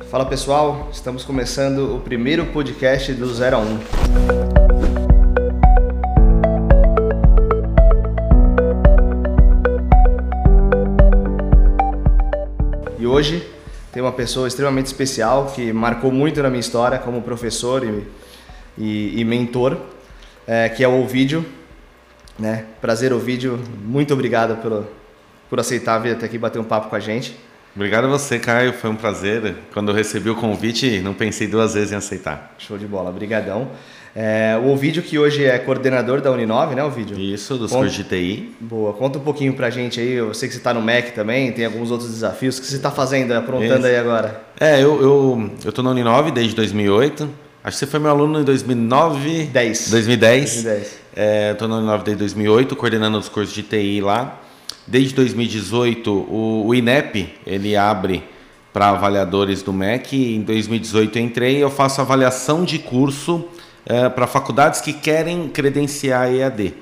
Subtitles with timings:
[0.00, 3.78] Fala pessoal, estamos começando o primeiro podcast do 0 a 1.
[12.98, 13.46] E hoje
[13.92, 18.06] tem uma pessoa extremamente especial que marcou muito na minha história como professor e,
[18.78, 19.76] e, e mentor,
[20.46, 21.44] é, que é o Ovidio.
[22.38, 22.66] Né?
[22.80, 23.60] Prazer, Ovidio.
[23.84, 24.86] Muito obrigado pelo,
[25.50, 27.36] por aceitar vir até aqui bater um papo com a gente.
[27.74, 28.72] Obrigado a você, Caio.
[28.74, 29.54] Foi um prazer.
[29.72, 32.54] Quando eu recebi o convite, não pensei duas vezes em aceitar.
[32.58, 33.70] Show de bola, brigadão.
[34.14, 37.18] É, o Ovidio, que hoje é coordenador da Uninove, né, Ovidio?
[37.18, 38.54] Isso, dos cursos de TI.
[38.60, 38.92] Boa.
[38.92, 40.12] Conta um pouquinho pra gente aí.
[40.12, 42.58] Eu sei que você está no MEC também, tem alguns outros desafios.
[42.58, 43.86] O que você está fazendo, aprontando Isso.
[43.86, 44.42] aí agora?
[44.60, 47.26] É, eu, eu, eu tô na Uninove desde 2008.
[47.64, 49.44] Acho que você foi meu aluno em 2009.
[49.46, 49.90] 10.
[49.90, 50.62] 2010.
[50.62, 50.98] 2010.
[51.16, 54.38] É, tô na Uninove desde 2008, coordenando os cursos de TI lá.
[54.86, 58.24] Desde 2018, o, o INEP ele abre
[58.72, 60.36] para avaliadores do MEC.
[60.36, 63.44] Em 2018 eu entrei, eu faço avaliação de curso
[63.86, 66.74] é, para faculdades que querem credenciar EAD.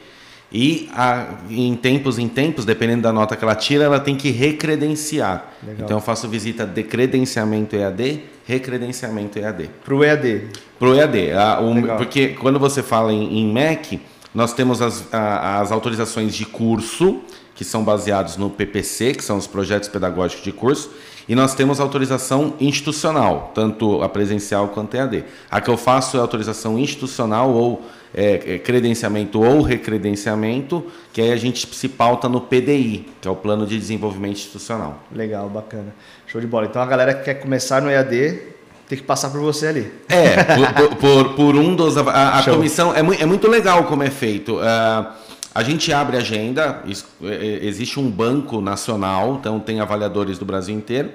[0.52, 4.30] E a, em tempos em tempos, dependendo da nota que ela tira, ela tem que
[4.30, 5.52] recredenciar.
[5.62, 5.84] Legal.
[5.84, 9.70] Então eu faço visita de credenciamento EAD, recredenciamento EAD.
[9.84, 10.48] Para o EAD?
[10.78, 11.32] Para o EAD.
[11.32, 14.00] A, o, porque quando você fala em, em MEC,
[14.34, 17.20] nós temos as, a, as autorizações de curso
[17.60, 20.90] que são baseados no PPC, que são os projetos pedagógicos de curso,
[21.28, 25.24] e nós temos autorização institucional, tanto a presencial quanto a EAD.
[25.50, 27.82] A que eu faço é autorização institucional ou
[28.14, 33.30] é, é, credenciamento ou recredenciamento, que aí a gente se pauta no PDI, que é
[33.30, 34.98] o Plano de Desenvolvimento Institucional.
[35.14, 35.94] Legal, bacana.
[36.26, 36.64] Show de bola.
[36.64, 38.40] Então a galera que quer começar no EAD
[38.88, 39.92] tem que passar por você ali.
[40.08, 41.98] É, por, por, por um dos.
[41.98, 44.56] A, a comissão é, é, muito legal como é feito.
[44.56, 45.19] Uh,
[45.54, 46.82] a gente abre agenda,
[47.22, 51.10] é, é, existe um banco nacional, então tem avaliadores do Brasil inteiro.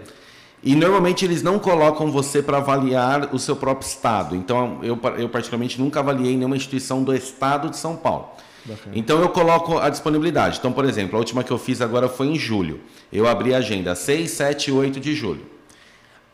[0.62, 4.36] E normalmente eles não colocam você para avaliar o seu próprio estado.
[4.36, 8.30] Então eu, eu particularmente nunca avaliei nenhuma instituição do estado de São Paulo.
[8.66, 8.96] Bacana.
[8.98, 10.58] Então eu coloco a disponibilidade.
[10.58, 12.82] Então, por exemplo, a última que eu fiz agora foi em julho.
[13.14, 15.46] Eu abri a agenda 6, 7 e 8 de julho.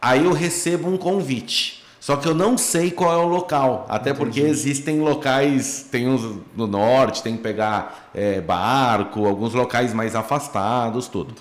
[0.02, 1.81] Aí eu recebo um convite.
[2.02, 4.26] Só que eu não sei qual é o local, até Entendi.
[4.26, 6.24] porque existem locais, tem uns
[6.58, 11.36] no norte, tem que pegar é, barco, alguns locais mais afastados, tudo.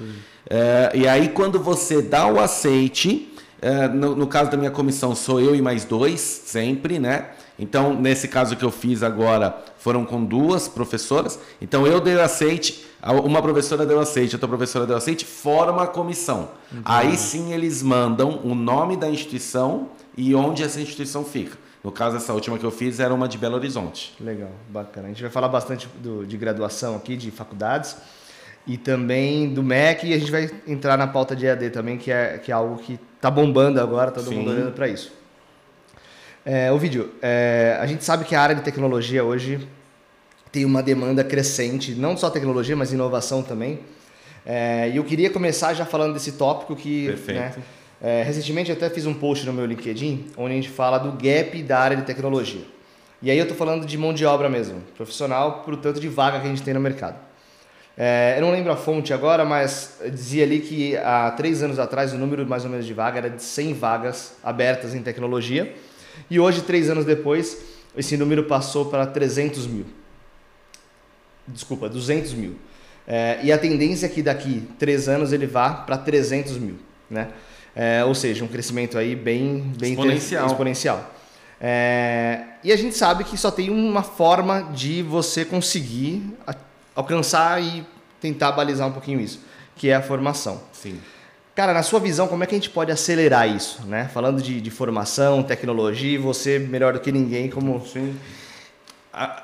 [0.48, 3.32] É, e aí quando você dá o aceite,
[3.62, 7.30] é, no, no, caso da minha comissão sou eu e mais dois, sempre, né?
[7.58, 11.38] Então, nesse caso que eu fiz agora, foram com duas professoras.
[11.60, 12.86] Então, eu dei o aceite,
[13.24, 16.50] uma professora deu aceite, outra professora deu aceite, forma a comissão.
[16.70, 16.84] Entendi.
[16.84, 21.56] Aí sim eles mandam o nome da instituição e onde essa instituição fica.
[21.82, 24.14] No caso, essa última que eu fiz era uma de Belo Horizonte.
[24.20, 25.06] Legal, bacana.
[25.06, 27.96] A gente vai falar bastante do, de graduação aqui, de faculdades,
[28.66, 32.12] e também do MEC, e a gente vai entrar na pauta de EAD também, que
[32.12, 34.36] é, que é algo que está bombando agora, todo Sim.
[34.36, 35.12] mundo olhando para isso.
[36.44, 39.66] É, o vídeo, é, a gente sabe que a área de tecnologia hoje
[40.52, 43.80] tem uma demanda crescente, não só tecnologia, mas inovação também.
[44.44, 47.40] É, e eu queria começar já falando desse tópico que Perfeito.
[47.40, 47.54] Né,
[48.02, 51.62] é, recentemente até fiz um post no meu LinkedIn onde a gente fala do gap
[51.62, 52.62] da área de tecnologia.
[53.22, 56.40] E aí eu estou falando de mão de obra mesmo, profissional, o tanto de vaga
[56.40, 57.18] que a gente tem no mercado.
[57.96, 62.14] É, eu não lembro a fonte agora, mas dizia ali que há três anos atrás
[62.14, 65.74] o número mais ou menos de vaga era de 100 vagas abertas em tecnologia.
[66.30, 67.58] E hoje, três anos depois,
[67.94, 69.84] esse número passou para 300 mil.
[71.46, 72.56] Desculpa, 200 mil.
[73.06, 76.76] É, e a tendência é que daqui três anos ele vá para 300 mil.
[77.10, 77.28] Né?
[77.74, 80.46] É, ou seja, um crescimento aí bem, bem exponencial.
[80.46, 81.14] exponencial.
[81.60, 86.36] É, e a gente sabe que só tem uma forma de você conseguir
[86.94, 87.84] alcançar e
[88.20, 89.40] tentar balizar um pouquinho isso,
[89.76, 90.62] que é a formação.
[90.72, 90.98] Sim.
[91.54, 93.82] Cara, na sua visão, como é que a gente pode acelerar isso?
[93.86, 94.08] Né?
[94.12, 97.84] Falando de, de formação, tecnologia, você melhor do que ninguém, como.
[97.86, 98.16] Sim.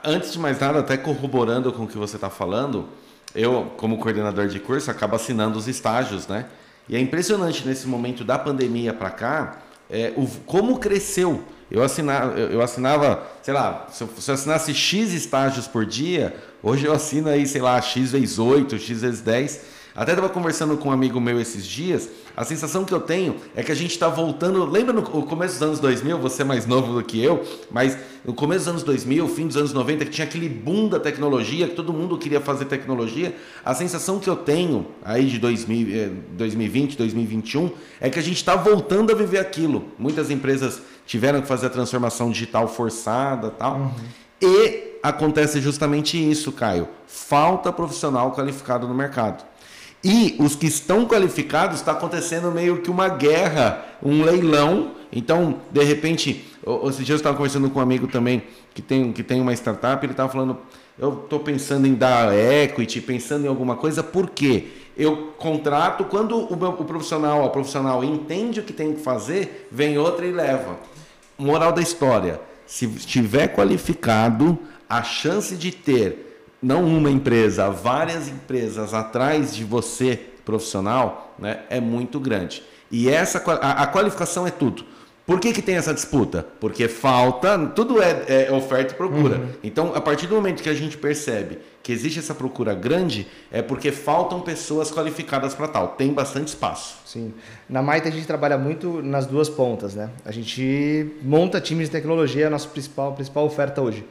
[0.02, 2.88] Antes de mais nada, até corroborando com o que você está falando,
[3.34, 6.46] eu, como coordenador de curso, acabo assinando os estágios, né?
[6.88, 9.58] E é impressionante nesse momento da pandemia para cá,
[9.90, 11.42] é, o, como cresceu.
[11.70, 16.36] Eu assinava, eu assinava, sei lá, se eu, se eu assinasse X estágios por dia,
[16.62, 19.60] hoje eu assino aí, sei lá, X vezes 8, X vezes 10.
[19.96, 23.62] Até estava conversando com um amigo meu esses dias, a sensação que eu tenho é
[23.62, 24.62] que a gente está voltando.
[24.66, 28.34] Lembra no começo dos anos 2000, você é mais novo do que eu, mas no
[28.34, 31.74] começo dos anos 2000, fim dos anos 90, que tinha aquele boom da tecnologia, que
[31.74, 33.34] todo mundo queria fazer tecnologia.
[33.64, 38.54] A sensação que eu tenho aí de 2000, 2020, 2021 é que a gente está
[38.54, 39.86] voltando a viver aquilo.
[39.98, 43.76] Muitas empresas tiveram que fazer a transformação digital forçada tal.
[43.76, 43.90] Uhum.
[44.42, 46.86] E acontece justamente isso, Caio.
[47.06, 49.55] Falta profissional qualificado no mercado.
[50.04, 54.92] E os que estão qualificados está acontecendo meio que uma guerra, um leilão.
[55.10, 56.44] Então, de repente,
[56.84, 58.42] esses dias eu estava conversando com um amigo também
[58.74, 60.58] que tem, que tem uma startup, ele estava falando,
[60.98, 64.68] eu estou pensando em dar equity, pensando em alguma coisa, por quê?
[64.96, 69.68] Eu contrato, quando o, meu, o profissional, a profissional entende o que tem que fazer,
[69.70, 70.78] vem outra e leva.
[71.38, 74.58] Moral da história, se estiver qualificado,
[74.88, 76.25] a chance de ter
[76.62, 82.62] não uma empresa, várias empresas atrás de você, profissional, né, é muito grande.
[82.90, 84.84] E essa a, a qualificação é tudo.
[85.26, 86.46] Por que, que tem essa disputa?
[86.60, 89.38] Porque falta, tudo é, é oferta e procura.
[89.38, 89.48] Uhum.
[89.64, 93.60] Então, a partir do momento que a gente percebe que existe essa procura grande, é
[93.60, 95.88] porque faltam pessoas qualificadas para tal.
[95.88, 96.98] Tem bastante espaço.
[97.04, 97.34] Sim.
[97.68, 100.10] Na Maita a gente trabalha muito nas duas pontas, né?
[100.24, 104.04] A gente monta times de tecnologia, é a nossa principal, principal oferta hoje.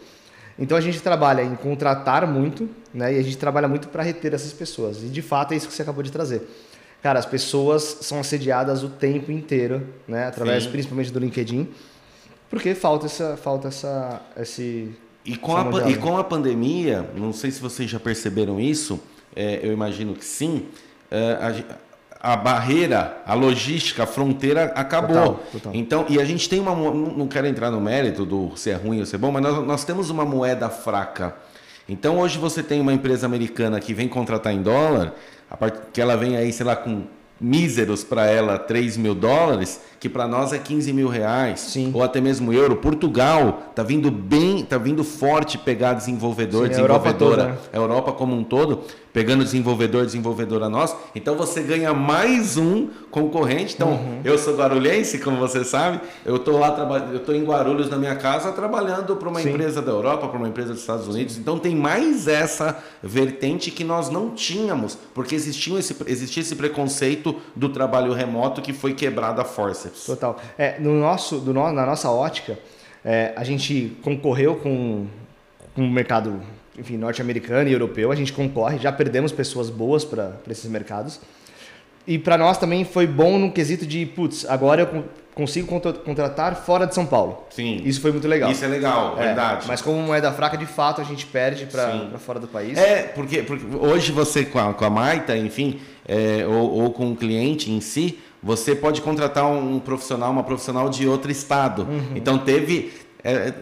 [0.58, 3.14] Então a gente trabalha em contratar muito, né?
[3.14, 5.04] E a gente trabalha muito para reter essas pessoas.
[5.04, 6.48] E de fato é isso que você acabou de trazer.
[7.04, 10.28] Cara, as pessoas são assediadas o tempo inteiro, né?
[10.28, 10.72] Através Sim.
[10.72, 11.70] principalmente do LinkedIn,
[12.50, 14.96] porque falta essa, falta essa, esse.
[15.26, 19.00] E com, a, e com a pandemia, não sei se vocês já perceberam isso,
[19.36, 20.68] é, eu imagino que sim.
[21.12, 21.78] É, a,
[22.26, 25.16] a barreira, a logística, a fronteira acabou.
[25.16, 25.76] Total, total.
[25.76, 26.74] Então, e a gente tem uma.
[26.74, 29.64] Não quero entrar no mérito do se é ruim ou se é bom, mas nós,
[29.64, 31.36] nós temos uma moeda fraca.
[31.88, 35.14] Então, hoje você tem uma empresa americana que vem contratar em dólar,
[35.94, 37.04] que ela vem aí, sei lá, com
[37.40, 41.90] míseros para ela 3 mil dólares, que para nós é 15 mil reais, Sim.
[41.92, 42.76] ou até mesmo euro.
[42.76, 47.58] Portugal está vindo bem, está vindo forte pegar desenvolvedor, Sim, desenvolvedora, a Europa, toda, né?
[47.74, 48.84] a Europa como um todo
[49.16, 50.94] pegando desenvolvedor, desenvolvedora nós.
[51.16, 53.74] Então você ganha mais um concorrente.
[53.74, 54.20] Então, uhum.
[54.26, 56.76] eu sou guarulhense, como você sabe, eu estou lá
[57.14, 59.52] eu estou em Guarulhos na minha casa trabalhando para uma Sim.
[59.52, 61.38] empresa da Europa, para uma empresa dos Estados Unidos.
[61.38, 67.38] Então tem mais essa vertente que nós não tínhamos, porque existia esse, existia esse preconceito
[67.56, 69.46] do trabalho remoto que foi quebrado a
[70.06, 70.40] Total.
[70.58, 72.58] É, no nosso, do no, na nossa ótica,
[73.04, 75.08] é, a gente concorreu com,
[75.76, 76.42] com o mercado
[76.92, 81.20] norte-americano e europeu, a gente concorre, já perdemos pessoas boas para esses mercados.
[82.08, 85.68] E para nós também foi bom no quesito de, putz, agora eu consigo
[86.04, 87.44] contratar fora de São Paulo.
[87.50, 87.82] Sim.
[87.84, 88.50] Isso foi muito legal.
[88.50, 89.68] Isso é legal, é, verdade.
[89.68, 92.78] Mas como moeda fraca, de fato, a gente perde para fora do país.
[92.78, 97.12] É, porque, porque hoje você com a, com a Maita, enfim, é, ou, ou com
[97.12, 101.82] o cliente em si, você pode contratar um profissional, uma profissional de outro estado.
[101.84, 102.14] Uhum.
[102.16, 102.94] Então teve
[103.26, 103.54] é, é,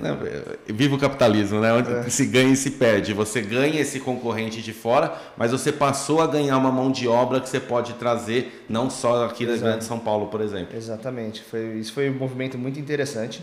[0.68, 1.72] é, viva o capitalismo, né?
[1.72, 2.10] Onde é.
[2.10, 3.14] se ganha e se perde.
[3.14, 7.40] Você ganha esse concorrente de fora, mas você passou a ganhar uma mão de obra
[7.40, 10.76] que você pode trazer, não só aqui da Grande São Paulo, por exemplo.
[10.76, 11.42] Exatamente.
[11.44, 13.42] Foi, isso foi um movimento muito interessante.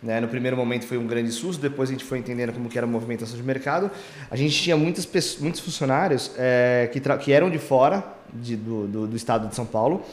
[0.00, 0.20] Né?
[0.20, 2.86] No primeiro momento foi um grande susto, depois a gente foi entendendo como que era
[2.86, 3.90] a movimentação de mercado.
[4.30, 8.86] A gente tinha muitas pessoas, muitos funcionários é, que, que eram de fora de, do,
[8.86, 10.04] do, do estado de São Paulo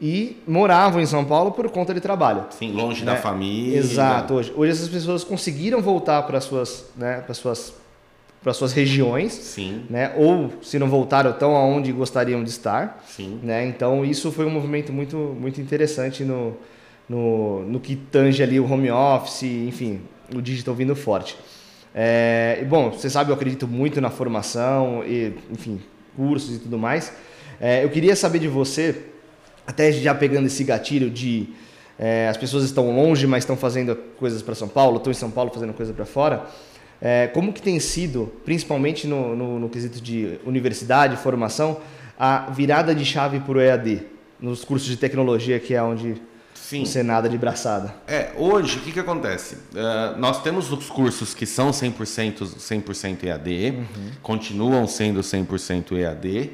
[0.00, 2.46] e moravam em São Paulo por conta de trabalho.
[2.50, 3.12] Sim, longe né?
[3.12, 3.78] da família.
[3.78, 4.34] Exato.
[4.34, 7.74] Hoje, hoje essas pessoas conseguiram voltar para suas, né, para suas,
[8.42, 9.32] para suas regiões.
[9.32, 9.82] Sim.
[9.90, 10.14] Né?
[10.16, 13.02] Ou se não voltaram, tão aonde gostariam de estar.
[13.08, 13.40] Sim.
[13.42, 13.66] Né?
[13.66, 16.56] Então isso foi um movimento muito, muito interessante no,
[17.08, 20.00] no, no que tange ali o home office, enfim,
[20.32, 21.36] o digital vindo forte.
[21.92, 25.80] É, bom, você sabe, eu acredito muito na formação e, enfim,
[26.16, 27.12] cursos e tudo mais.
[27.60, 28.94] É, eu queria saber de você
[29.68, 31.50] até já pegando esse gatilho de
[31.98, 35.30] é, as pessoas estão longe, mas estão fazendo coisas para São Paulo, estão em São
[35.30, 36.46] Paulo fazendo coisa para fora.
[37.02, 41.80] É, como que tem sido, principalmente no, no, no, quesito de universidade, formação,
[42.18, 44.02] a virada de chave para o EAD,
[44.40, 46.16] nos cursos de tecnologia, que é onde
[46.54, 46.86] Sim.
[46.86, 47.94] você nada de braçada?
[48.06, 49.56] É, hoje, o que, que acontece?
[49.56, 52.58] Uh, nós temos os cursos que são 100%,
[52.94, 54.10] 100 EAD, uhum.
[54.22, 56.52] continuam sendo 100% EAD,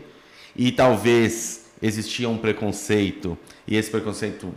[0.56, 3.36] e talvez existia um preconceito
[3.68, 4.52] e esse preconceito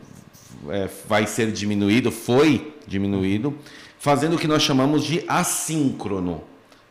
[0.69, 3.53] é, vai ser diminuído, foi diminuído,
[3.99, 6.41] fazendo o que nós chamamos de assíncrono,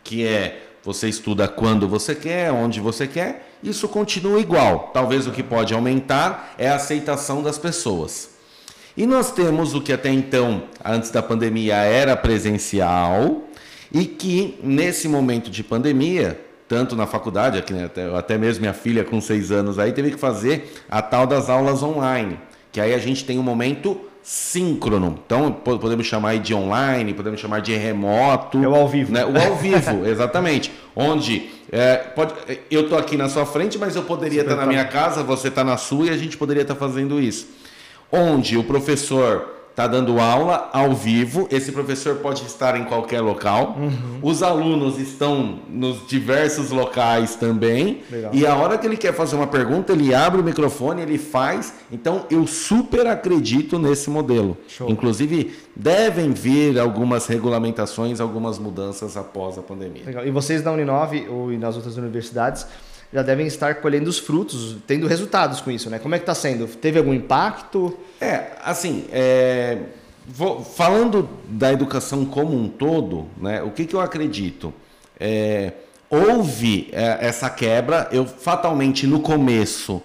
[0.04, 4.90] que é você estuda quando você quer, onde você quer, isso continua igual.
[4.92, 8.36] Talvez o que pode aumentar é a aceitação das pessoas.
[8.96, 13.44] E nós temos o que até então, antes da pandemia, era presencial
[13.90, 18.72] e que nesse momento de pandemia tanto na faculdade, aqui, né, até, até mesmo minha
[18.72, 22.38] filha com seis anos aí teve que fazer a tal das aulas online,
[22.72, 25.20] que aí a gente tem um momento síncrono.
[25.24, 28.62] Então podemos chamar de online, podemos chamar de remoto.
[28.62, 29.12] É o ao vivo.
[29.12, 29.24] Né?
[29.24, 30.72] O ao vivo, exatamente.
[30.96, 32.34] Onde é, pode,
[32.68, 35.62] eu estou aqui na sua frente, mas eu poderia estar na minha casa, você está
[35.62, 37.46] na sua e a gente poderia estar fazendo isso.
[38.10, 41.46] Onde o professor está dando aula ao vivo.
[41.50, 43.76] Esse professor pode estar em qualquer local.
[43.78, 44.20] Uhum.
[44.22, 48.00] Os alunos estão nos diversos locais também.
[48.10, 48.30] Legal.
[48.34, 51.74] E a hora que ele quer fazer uma pergunta, ele abre o microfone, ele faz.
[51.92, 54.56] Então, eu super acredito nesse modelo.
[54.66, 54.88] Show.
[54.88, 60.04] Inclusive, devem vir algumas regulamentações, algumas mudanças após a pandemia.
[60.06, 60.26] Legal.
[60.26, 62.66] E vocês da Uninove ou nas outras universidades
[63.16, 65.98] já devem estar colhendo os frutos, tendo resultados com isso, né?
[65.98, 66.66] Como é que está sendo?
[66.66, 67.96] Teve algum impacto?
[68.20, 69.78] É, assim, é,
[70.26, 73.62] vou, falando da educação como um todo, né?
[73.62, 74.70] O que, que eu acredito?
[75.18, 75.72] É,
[76.10, 80.02] houve é, essa quebra, eu fatalmente no começo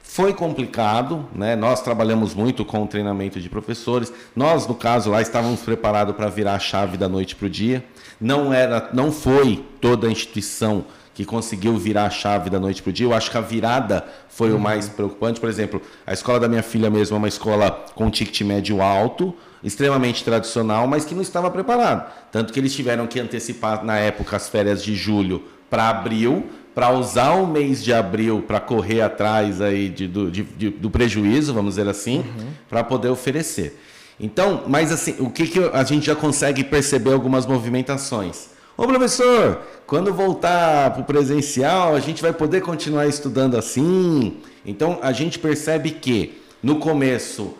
[0.00, 1.56] foi complicado, né?
[1.56, 4.12] Nós trabalhamos muito com o treinamento de professores.
[4.36, 7.84] Nós, no caso, lá estávamos preparados para virar a chave da noite para o dia.
[8.20, 10.84] Não era, não foi toda a instituição
[11.14, 13.06] que conseguiu virar a chave da noite para o dia.
[13.06, 14.56] Eu acho que a virada foi uhum.
[14.56, 15.38] o mais preocupante.
[15.38, 19.32] Por exemplo, a escola da minha filha mesmo é uma escola com ticket médio alto,
[19.62, 22.12] extremamente tradicional, mas que não estava preparado.
[22.32, 26.90] Tanto que eles tiveram que antecipar, na época, as férias de julho para abril, para
[26.90, 31.54] usar o mês de abril para correr atrás aí de, do, de, de, do prejuízo,
[31.54, 32.48] vamos dizer assim, uhum.
[32.68, 33.80] para poder oferecer.
[34.18, 38.53] Então, mas assim, o que, que a gente já consegue perceber algumas movimentações?
[38.76, 44.38] Ô professor, quando voltar para o presencial, a gente vai poder continuar estudando assim?
[44.66, 47.54] Então a gente percebe que no começo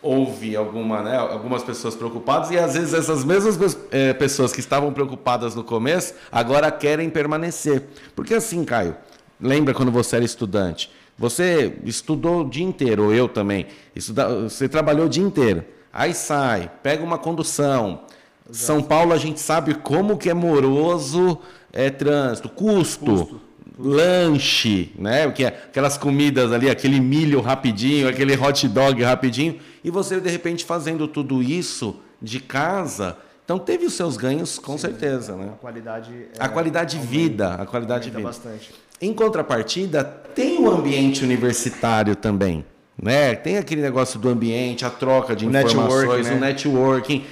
[0.00, 4.92] houve alguma, né, algumas pessoas preocupadas e às vezes essas mesmas é, pessoas que estavam
[4.92, 7.88] preocupadas no começo agora querem permanecer.
[8.14, 8.96] Porque assim, Caio,
[9.40, 10.92] lembra quando você era estudante?
[11.18, 13.66] Você estudou o dia inteiro, ou eu também.
[13.96, 15.64] Estuda, você trabalhou o dia inteiro.
[15.92, 18.02] Aí sai, pega uma condução,
[18.50, 21.38] são Paulo a gente sabe como que é moroso
[21.72, 23.40] é trânsito, custo, custo.
[23.78, 25.30] lanche, né?
[25.30, 30.28] Que é aquelas comidas ali, aquele milho rapidinho, aquele hot dog rapidinho, e você de
[30.28, 35.50] repente fazendo tudo isso de casa, então teve os seus ganhos com Sim, certeza, né?
[35.52, 38.22] A qualidade é, a qualidade de vida, a qualidade de vida.
[38.22, 38.72] bastante.
[39.00, 42.64] Em contrapartida, tem o ambiente universitário também,
[43.00, 43.34] né?
[43.34, 46.36] Tem aquele negócio do ambiente, a troca de o informações, networking, né?
[46.36, 47.24] o networking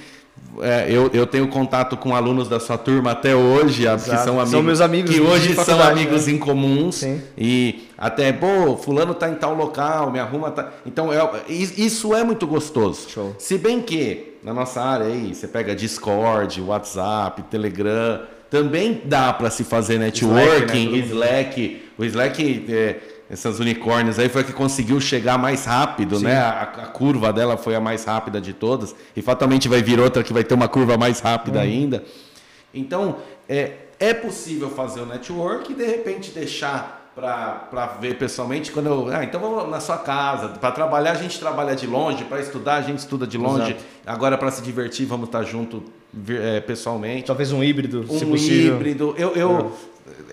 [0.59, 4.03] é, eu, eu tenho contato com alunos da sua turma até hoje, Exato.
[4.03, 4.49] que são amigos.
[4.51, 5.11] São meus amigos.
[5.11, 6.33] Que hoje são amigos né?
[6.33, 6.95] em comuns.
[6.95, 7.21] Sim.
[7.37, 10.51] E até, pô, fulano tá em tal local, me arruma.
[10.51, 10.69] Tá...
[10.85, 13.09] Então, é, isso é muito gostoso.
[13.09, 13.35] Show.
[13.39, 19.49] Se bem que, na nossa área aí, você pega Discord, WhatsApp, Telegram, também dá para
[19.49, 20.97] se fazer networking, Slack.
[20.97, 20.97] Né?
[20.97, 21.83] Slack.
[21.97, 22.65] O Slack.
[22.69, 22.99] É,
[23.31, 26.25] essas unicórnios aí foi a que conseguiu chegar mais rápido, Sim.
[26.25, 26.37] né?
[26.37, 30.21] A, a, curva dela foi a mais rápida de todas e fatalmente vai vir outra
[30.21, 31.61] que vai ter uma curva mais rápida hum.
[31.61, 32.03] ainda.
[32.73, 38.87] Então é, é possível fazer o network e de repente deixar para ver pessoalmente quando
[38.87, 42.39] eu, ah, então vamos na sua casa para trabalhar a gente trabalha de longe para
[42.39, 43.83] estudar a gente estuda de longe Exato.
[44.05, 45.83] agora para se divertir vamos estar junto
[46.29, 48.75] é, pessoalmente talvez um híbrido um se possível.
[48.75, 49.73] híbrido eu, eu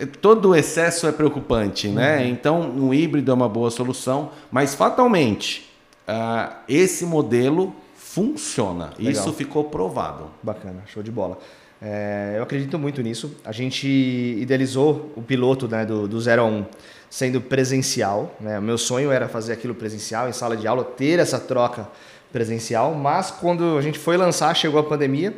[0.00, 2.18] é todo excesso é preocupante, né?
[2.18, 2.28] Uhum.
[2.28, 5.70] Então, um híbrido é uma boa solução, mas fatalmente
[6.08, 8.90] uh, esse modelo funciona.
[8.99, 9.12] Legal.
[9.12, 10.26] Isso ficou provado.
[10.42, 11.38] Bacana, show de bola.
[11.80, 13.37] É, eu acredito muito nisso.
[13.44, 16.66] A gente idealizou o piloto né, do, do 0 a 1
[17.11, 18.37] sendo presencial.
[18.40, 18.58] Né?
[18.58, 21.88] O meu sonho era fazer aquilo presencial, em sala de aula, ter essa troca
[22.32, 25.35] presencial, mas quando a gente foi lançar, chegou a pandemia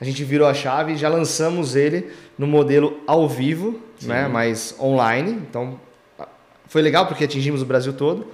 [0.00, 4.74] a gente virou a chave e já lançamos ele no modelo ao vivo, né, mas
[4.80, 5.32] online.
[5.32, 5.78] Então
[6.66, 8.26] foi legal porque atingimos o Brasil todo.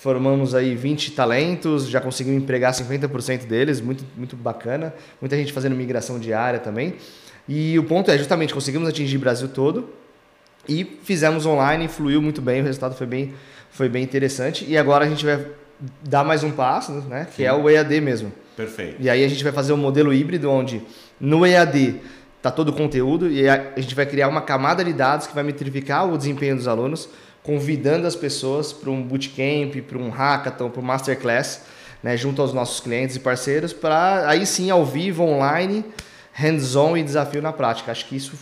[0.00, 4.94] Formamos aí 20 talentos, já conseguimos empregar 50% deles, muito, muito bacana.
[5.20, 6.94] Muita gente fazendo migração diária também.
[7.46, 9.90] E o ponto é, justamente, conseguimos atingir o Brasil todo
[10.66, 13.34] e fizemos online, fluiu muito bem, o resultado foi bem,
[13.70, 14.64] foi bem interessante.
[14.66, 15.44] E agora a gente vai
[16.08, 17.44] dar mais um passo, né, que Sim.
[17.44, 18.32] é o EAD mesmo.
[18.56, 18.96] Perfeito.
[19.00, 20.80] E aí a gente vai fazer um modelo híbrido onde
[21.20, 22.00] no EAD
[22.38, 25.44] está todo o conteúdo e a gente vai criar uma camada de dados que vai
[25.44, 27.06] metrificar o desempenho dos alunos,
[27.42, 31.62] convidando as pessoas para um bootcamp, para um hackathon, para um masterclass,
[32.02, 35.84] né, junto aos nossos clientes e parceiros, para aí sim ao vivo, online,
[36.32, 37.92] hands-on e desafio na prática.
[37.92, 38.36] Acho que isso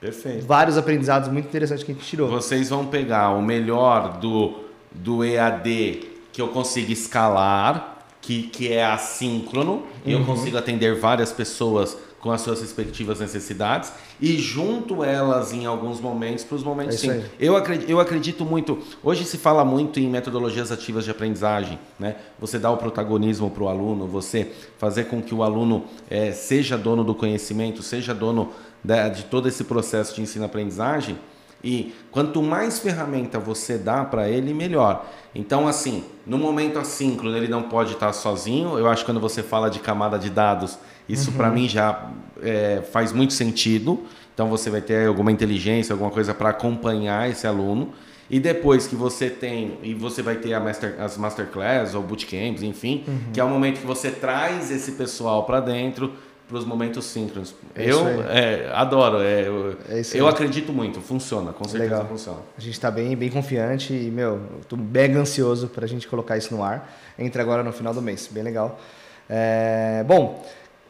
[0.00, 0.46] Perfeito.
[0.46, 2.28] Vários aprendizados muito interessantes que a gente tirou.
[2.30, 8.84] Vocês vão pegar o melhor do, do EAD que eu consigo escalar, que, que é
[8.84, 9.82] assíncrono, uhum.
[10.06, 10.24] e eu uhum.
[10.24, 16.44] consigo atender várias pessoas com as suas respectivas necessidades e junto elas em alguns momentos
[16.44, 17.24] para os momentos é sim.
[17.38, 18.78] Eu acredito, eu acredito muito.
[19.02, 22.16] Hoje se fala muito em metodologias ativas de aprendizagem, né?
[22.38, 26.76] Você dá o protagonismo para o aluno, você fazer com que o aluno é, seja
[26.76, 28.50] dono do conhecimento, seja dono
[28.84, 31.18] de, de todo esse processo de ensino-aprendizagem.
[31.62, 35.06] E quanto mais ferramenta você dá para ele, melhor.
[35.34, 38.78] Então, assim, no momento assíncrono ele não pode estar sozinho.
[38.78, 41.36] Eu acho que quando você fala de camada de dados, isso uhum.
[41.36, 42.10] para mim já
[42.42, 44.00] é, faz muito sentido.
[44.32, 47.92] Então, você vai ter alguma inteligência, alguma coisa para acompanhar esse aluno.
[48.30, 53.02] E depois que você tem, e você vai ter master, as masterclass ou bootcamps, enfim,
[53.06, 53.18] uhum.
[53.32, 56.12] que é o momento que você traz esse pessoal para dentro
[56.50, 57.54] para os momentos síncronos.
[57.76, 62.08] É eu é, adoro, é, eu, é eu acredito muito, funciona, com certeza Legal.
[62.08, 62.40] funciona.
[62.58, 66.36] A gente está bem, bem confiante e, meu, estou mega ansioso para a gente colocar
[66.36, 66.92] isso no ar.
[67.16, 68.80] Entra agora no final do mês, bem legal.
[69.28, 70.44] É, bom,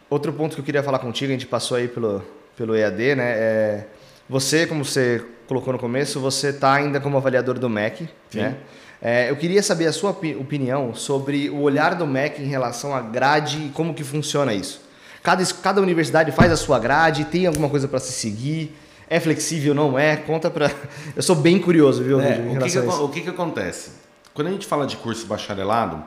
[0.09, 2.23] outro ponto que eu queria falar contigo, a gente passou aí pelo,
[2.57, 3.31] pelo EAD, né?
[3.37, 3.87] É,
[4.29, 8.41] você, como você colocou no começo, você está ainda como avaliador do MEC, Sim.
[8.41, 8.57] né?
[9.03, 13.01] É, eu queria saber a sua opinião sobre o olhar do MEC em relação à
[13.01, 14.89] grade e como que funciona isso.
[15.23, 18.75] Cada, cada universidade faz a sua grade, tem alguma coisa para se seguir,
[19.09, 20.17] é flexível, não é?
[20.17, 20.71] Conta para.
[21.15, 22.21] Eu sou bem curioso, viu?
[22.21, 23.91] É, o, que, que, o que, que acontece?
[24.33, 26.03] Quando a gente fala de curso bacharelado,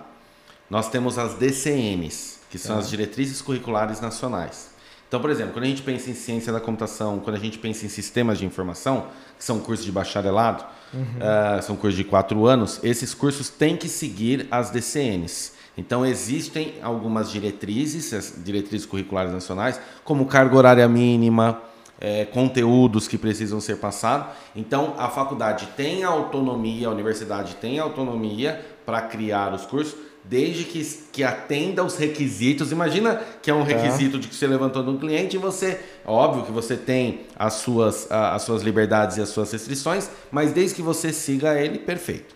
[0.69, 4.71] nós temos as DCNs, que são as diretrizes curriculares nacionais.
[5.07, 7.85] Então, por exemplo, quando a gente pensa em ciência da computação, quando a gente pensa
[7.85, 11.01] em sistemas de informação, que são cursos de bacharelado, uhum.
[11.01, 15.53] uh, são cursos de quatro anos, esses cursos têm que seguir as DCNs.
[15.77, 21.61] Então, existem algumas diretrizes, diretrizes curriculares nacionais, como carga horária mínima,
[21.99, 24.27] é, conteúdos que precisam ser passados.
[24.55, 30.83] Então, a faculdade tem autonomia, a universidade tem autonomia para criar os cursos, desde que,
[31.11, 32.71] que atenda os requisitos.
[32.71, 33.73] Imagina que é um tá.
[33.73, 38.09] requisito de que você levantou no cliente e você, óbvio que você tem as suas,
[38.11, 42.35] as suas liberdades e as suas restrições, mas desde que você siga ele, perfeito.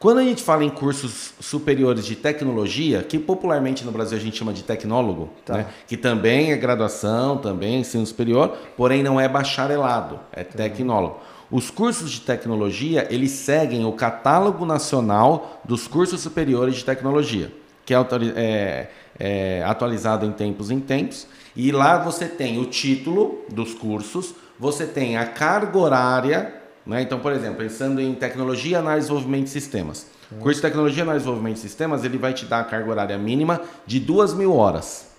[0.00, 4.38] Quando a gente fala em cursos superiores de tecnologia, que popularmente no Brasil a gente
[4.38, 5.58] chama de tecnólogo, tá.
[5.58, 5.66] né?
[5.86, 10.56] que também é graduação, também é ensino superior, porém não é bacharelado, é tá.
[10.56, 11.20] tecnólogo.
[11.50, 17.52] Os cursos de tecnologia, eles seguem o catálogo nacional dos cursos superiores de tecnologia,
[17.84, 17.98] que é,
[18.36, 24.34] é, é atualizado em tempos em tempos, e lá você tem o título dos cursos,
[24.58, 27.02] você tem a carga horária né?
[27.02, 30.06] Então, por exemplo, pensando em tecnologia, análise e desenvolvimento de sistemas.
[30.30, 32.90] O curso de tecnologia, análise e desenvolvimento de sistemas, ele vai te dar a carga
[32.90, 35.10] horária mínima de duas mil horas.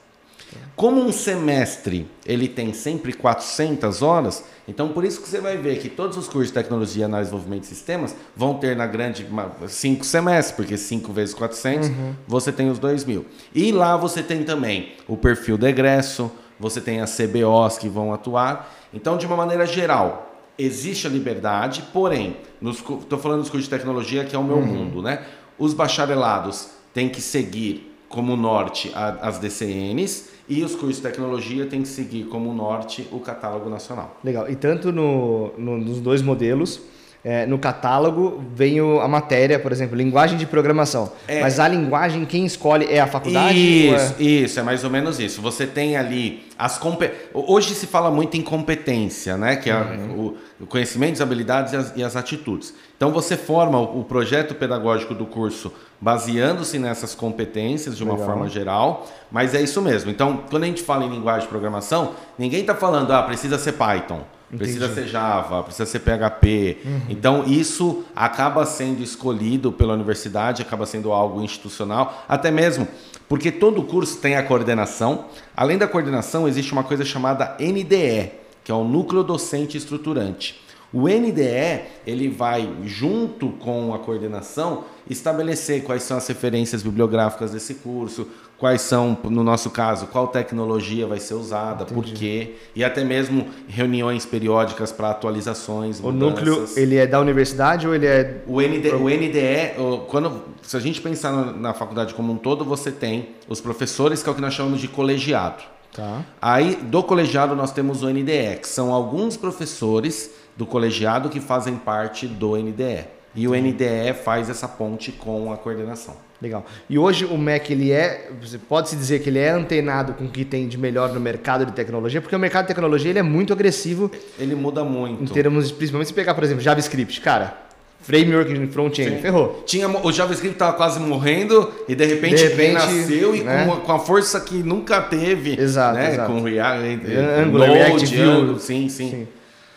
[0.76, 5.80] Como um semestre ele tem sempre 400 horas, então por isso que você vai ver
[5.80, 9.26] que todos os cursos de tecnologia, análise e desenvolvimento de sistemas vão ter na grande
[9.68, 12.16] cinco semestres, porque 5 vezes 400 uhum.
[12.28, 13.26] você tem os 2 mil.
[13.54, 18.14] E lá você tem também o perfil de egresso, você tem as CBOs que vão
[18.14, 18.72] atuar.
[18.94, 20.31] Então, de uma maneira geral,
[20.64, 24.66] existe a liberdade, porém, estou falando dos cursos de tecnologia, que é o meu uhum.
[24.66, 25.26] mundo, né?
[25.58, 31.66] Os bacharelados têm que seguir como norte a, as DCNs e os cursos de tecnologia
[31.66, 34.20] têm que seguir como norte o catálogo nacional.
[34.24, 34.50] Legal.
[34.50, 36.82] E tanto no, no, nos dois modelos,
[37.24, 41.12] é, no catálogo vem a matéria, por exemplo, linguagem de programação.
[41.28, 43.58] É, Mas a linguagem, quem escolhe é a faculdade?
[43.58, 44.24] Isso, é...
[44.24, 45.40] isso, é mais ou menos isso.
[45.42, 47.30] Você tem ali as competências.
[47.34, 49.56] Hoje se fala muito em competência, né?
[49.56, 50.36] Que é uhum.
[50.60, 52.74] o, o conhecimento, as habilidades e as, e as, atitudes.
[52.98, 58.28] Então você forma o, o projeto pedagógico do curso baseando-se nessas competências de uma Legal.
[58.28, 60.10] forma geral, mas é isso mesmo.
[60.10, 63.74] Então, quando a gente fala em linguagem de programação, ninguém está falando, ah, precisa ser
[63.74, 64.22] Python.
[64.58, 66.78] Precisa ser Java, precisa ser PHP.
[66.84, 67.02] Uhum.
[67.10, 72.88] Então, isso acaba sendo escolhido pela universidade, acaba sendo algo institucional, até mesmo
[73.32, 75.28] porque todo curso tem a coordenação.
[75.56, 78.30] Além da coordenação, existe uma coisa chamada NDE,
[78.62, 80.62] que é o Núcleo Docente Estruturante.
[80.94, 87.76] O NDE ele vai junto com a coordenação estabelecer quais são as referências bibliográficas desse
[87.76, 88.28] curso,
[88.62, 91.94] quais são, no nosso caso, qual tecnologia vai ser usada, Entendi.
[91.96, 96.00] por quê, e até mesmo reuniões periódicas para atualizações.
[96.00, 96.46] O mudanças.
[96.46, 100.80] núcleo ele é da universidade ou ele é o, ND, o NDE quando se a
[100.80, 104.42] gente pensar na faculdade como um todo, você tem os professores que é o que
[104.42, 105.64] nós chamamos de colegiado.
[105.92, 106.24] Tá.
[106.40, 111.78] Aí do colegiado nós temos o NDE, que são alguns professores do colegiado que fazem
[111.78, 113.08] parte do NDE.
[113.34, 116.16] E o NDE faz essa ponte com a coordenação.
[116.42, 116.66] Legal.
[116.90, 120.26] E hoje o MEC ele é, você pode se dizer que ele é antenado com
[120.26, 123.20] o que tem de melhor no mercado de tecnologia, porque o mercado de tecnologia ele
[123.20, 124.12] é muito agressivo.
[124.40, 125.24] Ele muda muito.
[125.24, 127.56] Em termos, principalmente se pegar, por exemplo, JavaScript, cara,
[128.02, 129.64] framework de front-end, ferrou.
[129.68, 133.66] Tinha, o JavaScript estava quase morrendo e de repente, de repente nasceu e né?
[133.68, 135.62] com, com, a força que nunca teve.
[135.62, 136.14] Exato, né?
[136.14, 136.32] exato.
[136.32, 137.06] Com React,
[137.46, 138.60] Angular, React, Vue.
[138.60, 139.10] Sim, sim.
[139.12, 139.28] sim.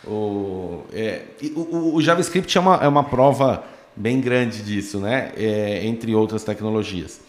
[0.06, 1.22] O, é,
[1.54, 3.64] o, o, JavaScript é uma, é uma prova
[3.96, 5.32] bem grande disso, né?
[5.36, 7.20] É, entre outras tecnologias.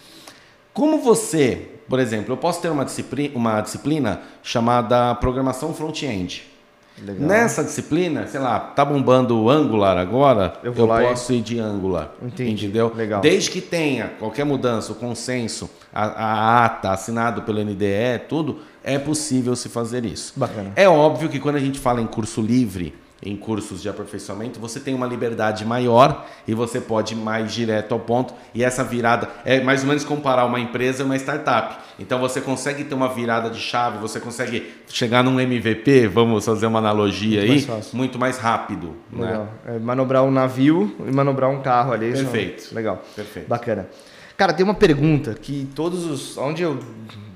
[0.74, 6.56] Como você, por exemplo, eu posso ter uma disciplina, uma disciplina chamada programação front-end.
[6.98, 11.38] Nessa disciplina, sei lá, tá bombando o Angular agora, eu, eu posso e...
[11.38, 12.12] ir de Angular.
[12.22, 12.66] Entendi.
[12.66, 12.92] Entendeu?
[12.96, 13.20] Legal.
[13.20, 19.00] Desde que tenha qualquer mudança, o consenso, a, a ata assinado pelo NDE, tudo, é
[19.00, 20.34] possível se fazer isso.
[20.36, 20.74] Bacana.
[20.76, 24.78] É óbvio que quando a gente fala em curso livre, em cursos de aperfeiçoamento, você
[24.80, 28.34] tem uma liberdade maior e você pode ir mais direto ao ponto.
[28.54, 31.78] E essa virada é mais ou menos comparar uma empresa e uma startup.
[31.98, 36.68] Então você consegue ter uma virada de chave, você consegue chegar num MVP, vamos fazer
[36.68, 38.96] uma analogia muito aí, mais muito mais rápido.
[39.10, 39.26] Né?
[39.26, 39.44] Legal.
[39.66, 39.76] Né?
[39.76, 42.12] É manobrar um navio e manobrar um carro ali.
[42.12, 42.76] Perfeito.
[42.76, 43.02] Legal.
[43.16, 43.48] Perfeito.
[43.48, 43.88] Bacana.
[44.38, 46.38] Cara, tem uma pergunta que todos os.
[46.38, 46.80] Onde eu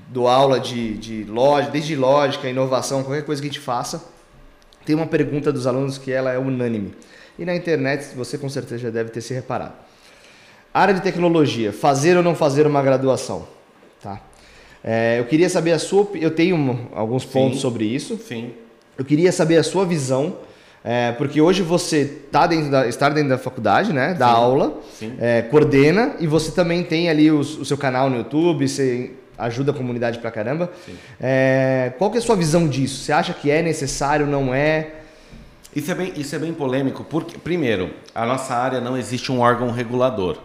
[0.08, 4.04] dou aula de, de lógica, desde lógica, inovação, qualquer coisa que a gente faça
[4.84, 6.94] tem uma pergunta dos alunos que ela é unânime.
[7.38, 9.74] E na internet você com certeza já deve ter se reparado.
[10.72, 13.46] Área de tecnologia, fazer ou não fazer uma graduação?
[14.02, 14.20] Tá?
[14.82, 16.08] É, eu queria saber a sua.
[16.14, 17.62] Eu tenho alguns pontos Sim.
[17.62, 18.18] sobre isso.
[18.18, 18.52] Sim.
[18.96, 20.36] Eu queria saber a sua visão,
[20.82, 24.14] é, porque hoje você tá dentro da, está dentro da faculdade, né?
[24.14, 24.32] Da Sim.
[24.32, 25.16] aula, Sim.
[25.20, 29.72] É, coordena e você também tem ali o, o seu canal no YouTube, você ajuda
[29.72, 30.70] a comunidade pra caramba.
[31.20, 33.04] É, qual que é a sua visão disso?
[33.04, 34.94] Você acha que é necessário, não é?
[35.74, 39.40] Isso é bem, isso é bem polêmico, porque, primeiro, a nossa área não existe um
[39.40, 40.36] órgão regulador.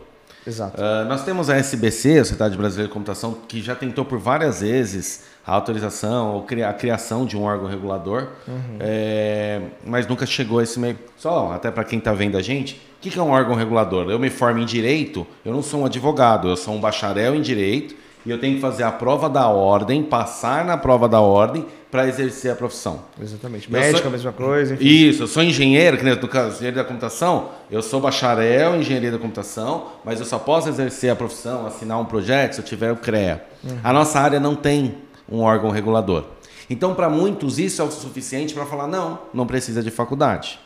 [0.45, 0.79] Exato.
[0.79, 4.61] Uh, nós temos a SBC, a Sociedade Brasileira de Computação, que já tentou por várias
[4.61, 8.77] vezes a autorização ou a criação de um órgão regulador, uhum.
[8.79, 10.97] é, mas nunca chegou a esse meio.
[11.17, 14.09] Só, até para quem está vendo a gente, o que, que é um órgão regulador?
[14.09, 17.41] Eu me formo em direito, eu não sou um advogado, eu sou um bacharel em
[17.41, 21.63] direito e eu tenho que fazer a prova da ordem, passar na prova da ordem
[21.91, 23.01] para exercer a profissão.
[23.21, 23.71] Exatamente.
[23.71, 24.07] Médico, sou...
[24.07, 24.73] a mesma coisa.
[24.73, 24.83] Enfim.
[24.83, 29.11] Isso, eu sou engenheiro, que no caso, engenheiro da computação, eu sou bacharel em engenharia
[29.11, 32.91] da computação, mas eu só posso exercer a profissão, assinar um projeto se eu tiver
[32.91, 33.45] o CREA.
[33.63, 33.77] Uhum.
[33.83, 36.25] A nossa área não tem um órgão regulador.
[36.69, 40.59] Então, para muitos, isso é o suficiente para falar: não, não precisa de faculdade.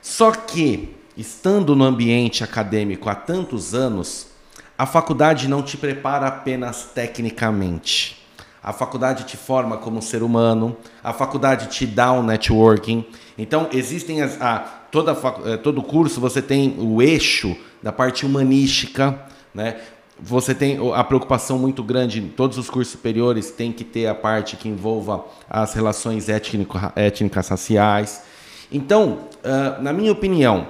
[0.00, 4.28] Só que, estando no ambiente acadêmico há tantos anos,
[4.78, 8.24] a faculdade não te prepara apenas tecnicamente.
[8.62, 13.04] A faculdade te forma como ser humano, a faculdade te dá um networking.
[13.38, 14.58] Então, existem as, a,
[14.90, 19.20] toda, eh, todo curso você tem o eixo da parte humanística,
[19.54, 19.80] né?
[20.18, 24.56] Você tem a preocupação muito grande, todos os cursos superiores têm que ter a parte
[24.56, 28.22] que envolva as relações étnicas raciais.
[28.72, 30.68] Então, uh, na minha opinião,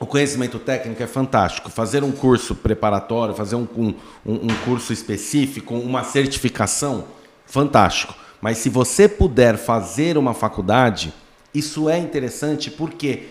[0.00, 1.70] o conhecimento técnico é fantástico.
[1.70, 3.94] Fazer um curso preparatório, fazer um, um,
[4.26, 7.04] um curso específico, uma certificação,
[7.46, 8.14] fantástico.
[8.40, 11.14] Mas se você puder fazer uma faculdade,
[11.54, 13.28] isso é interessante porque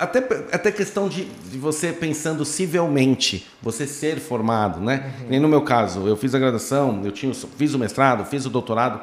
[0.00, 0.18] até,
[0.50, 5.12] até questão de, de você pensando civilmente, você ser formado, né?
[5.20, 5.26] Uhum.
[5.28, 8.50] Nem no meu caso, eu fiz a graduação, eu tinha, fiz o mestrado, fiz o
[8.50, 9.00] doutorado.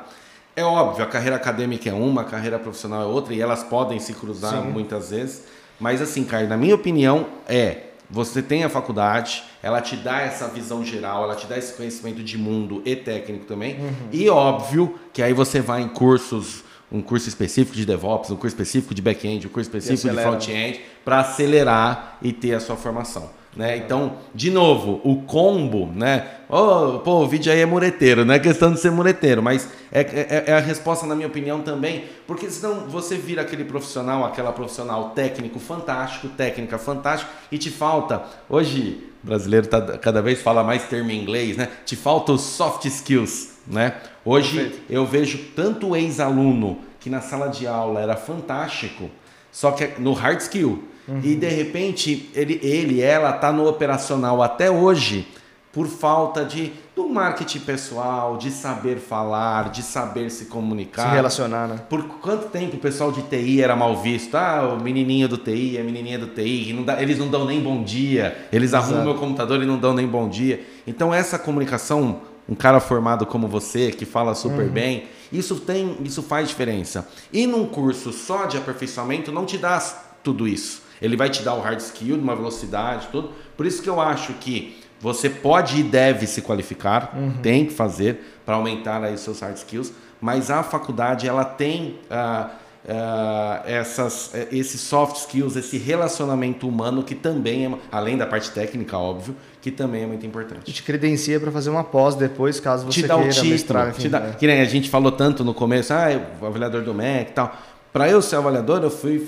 [0.56, 4.00] É óbvio, a carreira acadêmica é uma, a carreira profissional é outra, e elas podem
[4.00, 4.70] se cruzar Sim.
[4.70, 5.44] muitas vezes.
[5.80, 10.48] Mas assim, Caio, na minha opinião, é você tem a faculdade, ela te dá essa
[10.48, 13.76] visão geral, ela te dá esse conhecimento de mundo e técnico também.
[13.76, 13.94] Uhum.
[14.12, 18.56] E óbvio que aí você vai em cursos, um curso específico de DevOps, um curso
[18.56, 23.30] específico de back-end, um curso específico de front-end, para acelerar e ter a sua formação.
[23.58, 23.76] Né?
[23.78, 26.28] Então, de novo, o combo, né?
[26.48, 30.02] Oh, pô, o vídeo aí é mureteiro, não é questão de ser mureteiro, mas é,
[30.02, 34.54] é, é, a resposta, na minha opinião, também, porque senão você vira aquele profissional, aquela
[34.54, 40.84] profissional técnico fantástico, técnica fantástica, e te falta, hoje, brasileiro tá, cada vez fala mais
[40.84, 41.68] termo em inglês, né?
[41.84, 43.96] Te falta os soft skills, né?
[44.28, 44.82] Hoje Perfeito.
[44.90, 49.10] eu vejo tanto ex-aluno que na sala de aula era fantástico,
[49.52, 51.22] só que no hard skill, Uhum.
[51.24, 55.26] E de repente ele, ele ela está no operacional até hoje
[55.72, 61.10] por falta de do marketing pessoal, de saber falar, de saber se comunicar.
[61.10, 61.80] Se relacionar, né?
[61.88, 64.36] Por quanto tempo o pessoal de TI era mal visto?
[64.36, 67.62] Ah, o menininho do TI, a menininha do TI, não dá, eles não dão nem
[67.62, 68.86] bom dia, eles Exato.
[68.86, 70.66] arrumam meu computador e não dão nem bom dia.
[70.88, 74.72] Então essa comunicação, um cara formado como você, que fala super uhum.
[74.72, 77.08] bem, isso tem, isso faz diferença.
[77.32, 79.80] E num curso só de aperfeiçoamento não te dá
[80.24, 80.84] tudo isso.
[81.02, 83.32] Ele vai te dar o hard skill, uma velocidade, tudo.
[83.56, 87.34] Por isso que eu acho que você pode e deve se qualificar, uhum.
[87.42, 92.00] tem que fazer para aumentar aí os seus hard skills, mas a faculdade ela tem
[92.10, 92.50] uh,
[92.88, 98.50] uh, essas, eh, esses soft skills, esse relacionamento humano que também é, além da parte
[98.52, 99.36] técnica, óbvio,
[99.68, 100.72] que também é muito importante.
[100.72, 103.90] Te credencia para fazer uma pós depois, caso você te dá queira o título, mestrar.
[103.90, 104.32] Enfim, te dá, é.
[104.32, 106.08] Que nem a gente falou tanto no começo, ah,
[106.42, 107.56] o avaliador do MEC e tal.
[107.92, 109.26] Para eu ser avaliador, eu fui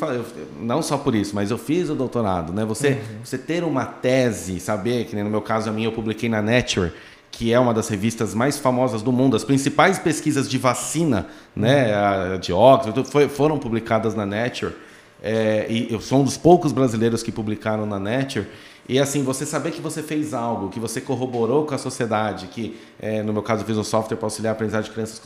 [0.61, 2.63] não só por isso, mas eu fiz o doutorado, né?
[2.65, 2.97] Você, uhum.
[3.23, 6.91] você ter uma tese, saber que no meu caso a minha eu publiquei na Nature,
[7.31, 11.93] que é uma das revistas mais famosas do mundo, as principais pesquisas de vacina, né,
[11.93, 14.73] a de Oxford, foi, foram publicadas na Nature.
[15.21, 18.45] É, e eu sou um dos poucos brasileiros que publicaram na Nature.
[18.89, 22.75] E assim, você saber que você fez algo, que você corroborou com a sociedade, que
[22.99, 25.21] é, no meu caso eu fiz um software para auxiliar a aprendizagem de crianças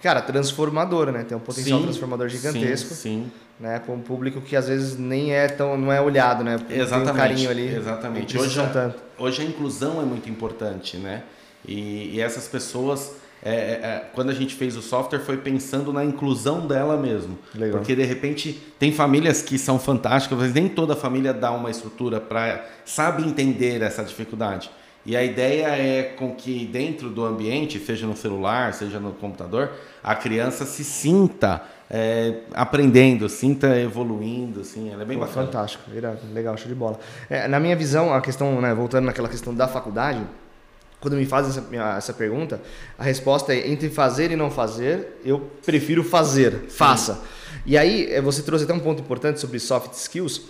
[0.02, 1.24] Cara, transformador, né?
[1.24, 2.90] Tem um potencial sim, transformador gigantesco.
[2.90, 3.32] Sim, sim.
[3.60, 3.80] Né?
[3.80, 6.60] Para um público que às vezes nem é tão, não é olhado, né?
[6.70, 7.06] Exatamente.
[7.06, 7.76] Tem um carinho ali.
[7.76, 8.38] Exatamente.
[8.38, 11.24] Hoje a, hoje a inclusão é muito importante, né?
[11.66, 13.14] E, e essas pessoas
[13.46, 17.38] é, é, é, quando a gente fez o software foi pensando na inclusão dela mesmo.
[17.54, 17.78] Legal.
[17.78, 22.22] Porque de repente tem famílias que são fantásticas, mas nem toda família dá uma estrutura
[22.22, 24.72] para sabe entender essa dificuldade.
[25.06, 29.72] E a ideia é com que dentro do ambiente, seja no celular, seja no computador,
[30.02, 35.46] a criança se sinta é, aprendendo, sinta evoluindo, assim, ela é bem Pô, bacana.
[35.46, 35.84] Fantástico,
[36.34, 37.00] legal, show de bola.
[37.30, 40.22] É, na minha visão, a questão, né, voltando naquela questão da faculdade,
[41.00, 42.62] quando me fazem essa, essa pergunta,
[42.98, 46.70] a resposta é entre fazer e não fazer, eu prefiro fazer, Sim.
[46.70, 47.22] faça.
[47.66, 50.42] E aí, é, você trouxe até um ponto importante sobre soft skills,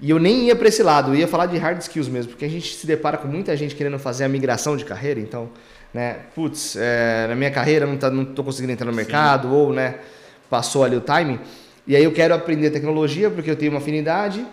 [0.00, 2.44] e eu nem ia para esse lado, eu ia falar de hard skills mesmo, porque
[2.44, 5.48] a gente se depara com muita gente querendo fazer a migração de carreira, então,
[5.92, 9.54] né, putz, é, na minha carreira não, tá, não tô conseguindo entrar no mercado, Sim.
[9.54, 9.96] ou, né,
[10.50, 11.38] passou ali o timing,
[11.86, 14.44] e aí eu quero aprender tecnologia porque eu tenho uma afinidade,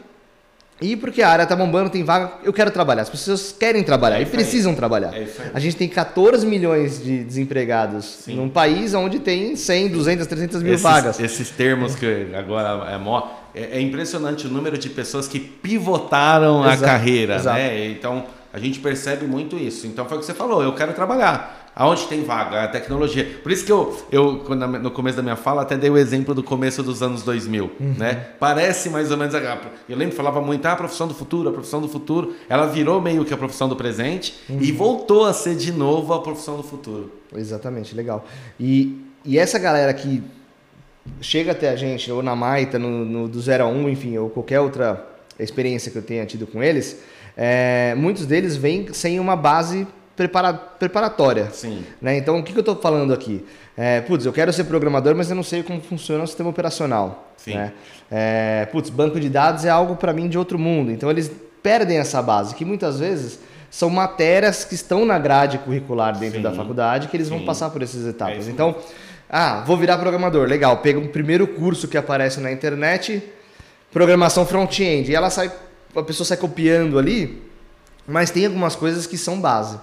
[0.81, 3.03] e porque a área está bombando, tem vaga, eu quero trabalhar.
[3.03, 4.77] As pessoas querem trabalhar é e precisam aí.
[4.77, 5.15] trabalhar.
[5.15, 8.35] É a gente tem 14 milhões de desempregados Sim.
[8.35, 11.19] num país onde tem 100, 200, 300 mil esses, vagas.
[11.19, 13.40] Esses termos que agora é mó.
[13.53, 17.35] É, é impressionante o número de pessoas que pivotaram exato, a carreira.
[17.35, 17.57] Exato.
[17.57, 17.89] Né?
[17.89, 19.87] Então a gente percebe muito isso.
[19.87, 21.61] Então foi o que você falou, eu quero trabalhar.
[21.73, 22.65] Aonde tem vaga?
[22.65, 23.39] A tecnologia.
[23.41, 24.43] Por isso que eu, eu
[24.81, 27.71] no começo da minha fala, até dei o exemplo do começo dos anos 2000.
[27.79, 27.95] Uhum.
[27.97, 28.27] Né?
[28.39, 29.33] Parece mais ou menos.
[29.33, 32.35] Eu lembro que falava muito, ah, a profissão do futuro, a profissão do futuro.
[32.49, 34.57] Ela virou meio que a profissão do presente uhum.
[34.61, 37.09] e voltou a ser de novo a profissão do futuro.
[37.33, 38.25] Exatamente, legal.
[38.59, 40.21] E, e essa galera que
[41.19, 44.17] chega até a gente, ou na Maita, no, no do 0 a 1, um, enfim,
[44.17, 45.05] ou qualquer outra
[45.39, 47.01] experiência que eu tenha tido com eles,
[47.35, 51.49] é, muitos deles vêm sem uma base prepara, preparatória.
[51.51, 51.83] Sim.
[52.01, 52.17] Né?
[52.17, 53.45] Então, o que, que eu estou falando aqui?
[53.75, 57.33] É, putz, eu quero ser programador, mas eu não sei como funciona o sistema operacional.
[57.37, 57.55] Sim.
[57.55, 57.73] Né?
[58.11, 60.91] É, putz, banco de dados é algo para mim de outro mundo.
[60.91, 61.31] Então, eles
[61.63, 66.43] perdem essa base, que muitas vezes são matérias que estão na grade curricular dentro Sim.
[66.43, 67.37] da faculdade que eles Sim.
[67.37, 68.47] vão passar por essas etapas.
[68.47, 68.75] É então,
[69.33, 70.77] ah, vou virar programador, legal.
[70.79, 73.23] Pega um primeiro curso que aparece na internet,
[73.89, 75.49] programação front-end, e ela sai,
[75.95, 77.41] a pessoa sai copiando ali,
[78.05, 79.79] mas tem algumas coisas que são base.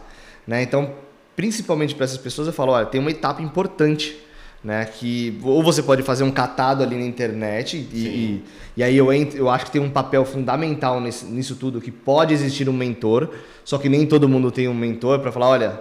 [0.46, 0.62] Né?
[0.62, 0.92] Então,
[1.34, 4.18] principalmente para essas pessoas, eu falo, olha, tem uma etapa importante,
[4.62, 4.84] né?
[4.84, 8.44] Que ou você pode fazer um catado ali na internet e, e,
[8.76, 11.92] e, aí eu, entro, eu acho que tem um papel fundamental nesse, nisso tudo, que
[11.92, 13.30] pode existir um mentor,
[13.64, 15.80] só que nem todo mundo tem um mentor para falar, olha,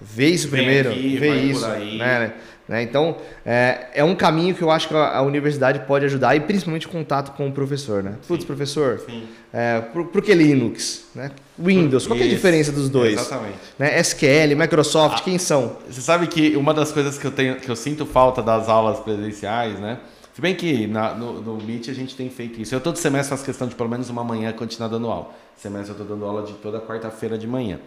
[0.00, 2.32] vê isso primeiro, aqui, vê isso, né?
[2.68, 2.82] Né?
[2.82, 6.40] Então, é, é um caminho que eu acho que a, a, universidade pode ajudar e
[6.40, 8.02] principalmente o contato com o professor.
[8.02, 8.14] Né?
[8.26, 9.00] Putz, professor,
[9.52, 11.04] é, por, por, que Linux?
[11.14, 11.30] Né?
[11.58, 13.14] Windows, qual é a diferença dos dois?
[13.14, 13.58] Exatamente.
[13.78, 13.98] Né?
[14.00, 15.76] SQL, Microsoft, ah, quem são?
[15.88, 18.98] Você sabe que uma das coisas que eu, tenho, que eu sinto falta das aulas
[19.00, 19.98] presenciais, né?
[20.34, 22.74] Se bem que na, no, no Meet a gente tem feito isso.
[22.74, 25.30] Eu todo semestre faço questão de pelo menos uma manhã continuar dando aula.
[25.56, 27.80] Semestre eu estou dando aula de toda quarta-feira de manhã.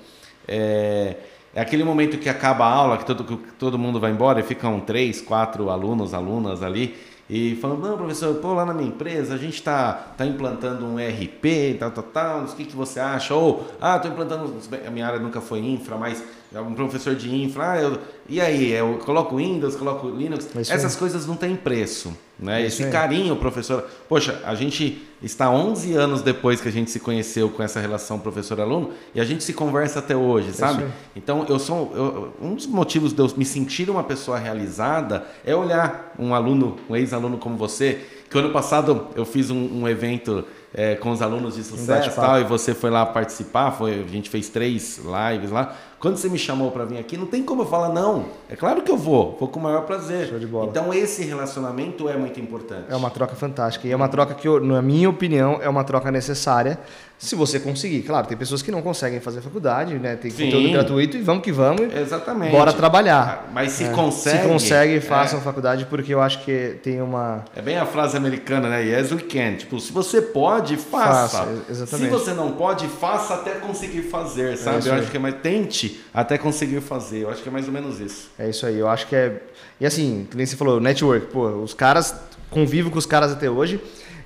[0.48, 1.16] É,
[1.60, 4.44] é aquele momento que acaba a aula, que todo, que todo mundo vai embora e
[4.44, 6.96] ficam três, quatro alunos, alunas ali,
[7.30, 10.96] e falando, não, professor, pô, lá na minha empresa a gente está tá implantando um
[10.96, 13.36] RP, tal, tal, tal, o que, que você acha?
[13.36, 14.56] Ou, ah, estou implantando,
[14.88, 16.24] a minha área nunca foi infra, mas
[16.56, 21.28] um professor de infra, ah, eu, e aí, eu coloco Windows, coloco Linux, essas coisas
[21.28, 22.66] não têm preço, né?
[22.66, 27.50] Esse carinho, professor, poxa, a gente está 11 anos depois que a gente se conheceu
[27.50, 30.86] com essa relação professor-aluno e a gente se conversa até hoje, sabe?
[31.14, 35.54] Então, eu sou, eu, um dos motivos de eu me sentir uma pessoa realizada é
[35.54, 38.00] olhar um aluno, um ex-aluno como você,
[38.30, 42.14] que ano passado eu fiz um, um evento é, com os alunos de sucesso e
[42.14, 45.76] tal, e você foi lá participar, foi, a gente fez três lives lá.
[46.00, 48.26] Quando você me chamou para vir aqui, não tem como eu falar não.
[48.48, 50.28] É claro que eu vou, vou com o maior prazer.
[50.28, 50.68] Show de bola.
[50.70, 52.86] Então esse relacionamento é muito importante.
[52.88, 53.88] É uma troca fantástica.
[53.88, 56.80] E é uma troca que, na minha opinião, é uma troca necessária
[57.20, 58.02] se você conseguir.
[58.04, 60.16] Claro, tem pessoas que não conseguem fazer faculdade, né?
[60.16, 60.46] Tem Sim.
[60.46, 61.94] conteúdo gratuito e vamos que vamos.
[61.94, 62.52] Exatamente.
[62.52, 63.44] Bora trabalhar.
[63.44, 63.90] Ah, mas se é.
[63.90, 64.38] consegue.
[64.38, 65.42] Se consegue, façam é.
[65.42, 67.44] faculdade, porque eu acho que tem uma.
[67.54, 68.82] É bem a frase americana, né?
[68.86, 69.58] Yes, we can.
[69.58, 71.40] Tipo, se você pode, faça.
[71.40, 72.06] faça exatamente.
[72.06, 74.88] Se você não pode, faça até conseguir fazer, sabe?
[74.88, 75.36] É eu acho que é mais.
[75.42, 77.24] Tente até conseguir fazer.
[77.24, 78.30] Eu acho que é mais ou menos isso.
[78.40, 78.80] É isso aí.
[78.80, 79.42] Eu acho que é.
[79.78, 82.16] E assim, que nem você falou, network, pô, os caras
[82.50, 83.80] convivo com os caras até hoje.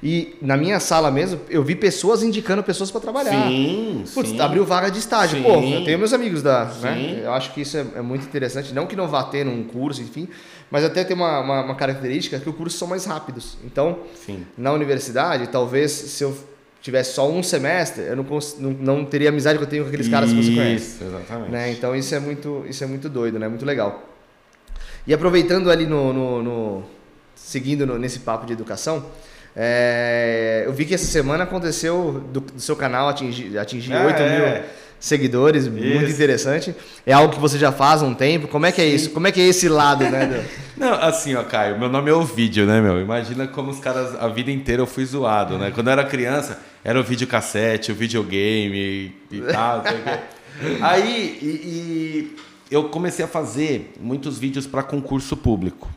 [0.05, 3.47] E na minha sala mesmo, eu vi pessoas indicando pessoas para trabalhar.
[3.47, 4.39] Sim, Putz, sim.
[4.41, 5.37] abriu vaga de estágio.
[5.37, 5.43] Sim.
[5.43, 6.65] Pô, eu tenho meus amigos da.
[6.81, 7.21] Né?
[7.23, 8.73] Eu acho que isso é, é, muito interessante.
[8.73, 10.27] Não que não vá ter num curso, enfim,
[10.69, 13.57] mas até tem uma, uma, uma característica que os cursos são mais rápidos.
[13.63, 14.45] Então, sim.
[14.57, 16.37] na universidade, talvez se eu
[16.81, 18.25] tivesse só um semestre, eu não,
[18.59, 20.95] não, não teria a amizade que eu tenho com aqueles caras que você conhece.
[20.95, 21.51] Isso, exatamente.
[21.51, 21.71] Né?
[21.71, 23.47] Então isso é muito, isso é muito doido, né?
[23.47, 24.03] Muito legal.
[25.07, 26.83] E aproveitando ali no, no, no
[27.33, 29.05] seguindo no, nesse papo de educação,
[29.55, 34.21] é, eu vi que essa semana aconteceu do, do seu canal atingir, atingir ah, 8
[34.21, 34.29] é.
[34.29, 34.63] mil
[35.03, 35.73] seguidores, isso.
[35.73, 36.73] muito interessante.
[37.05, 38.47] É algo que você já faz há um tempo.
[38.47, 38.95] Como é que é Sim.
[38.95, 39.09] isso?
[39.09, 40.45] Como é que é esse lado, né?
[40.77, 43.01] Não, assim, ó, Caio, meu nome é o vídeo, né, meu?
[43.01, 45.71] Imagina como os caras, a vida inteira eu fui zoado, né?
[45.75, 49.83] Quando eu era criança, era o videocassete, o videogame e tal.
[50.81, 52.35] Aí, e, e,
[52.71, 55.89] eu comecei a fazer muitos vídeos para concurso público.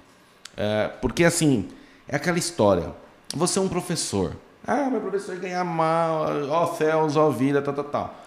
[0.56, 1.68] É, porque, assim,
[2.08, 4.32] é aquela história você é um professor.
[4.66, 8.26] Ah, meu professor ganha mal, ó céus, ó vida, tal, tal, tal.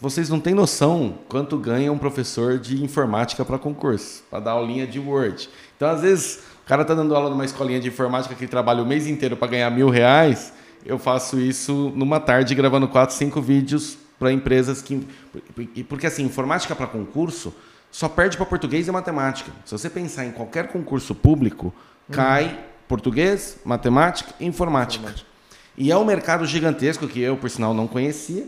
[0.00, 4.86] Vocês não têm noção quanto ganha um professor de informática para concurso, para dar aulinha
[4.86, 5.48] de Word.
[5.76, 8.86] Então, às vezes, o cara tá dando aula numa escolinha de informática que trabalha o
[8.86, 10.52] mês inteiro para ganhar mil reais.
[10.86, 15.06] Eu faço isso numa tarde gravando quatro, cinco vídeos para empresas que.
[15.88, 17.52] Porque assim, informática para concurso
[17.90, 19.50] só perde para português e matemática.
[19.64, 21.74] Se você pensar em qualquer concurso público,
[22.10, 25.04] cai uhum português, matemática e informática.
[25.04, 25.28] informática.
[25.76, 28.44] E é um mercado gigantesco que eu, por sinal, não conhecia.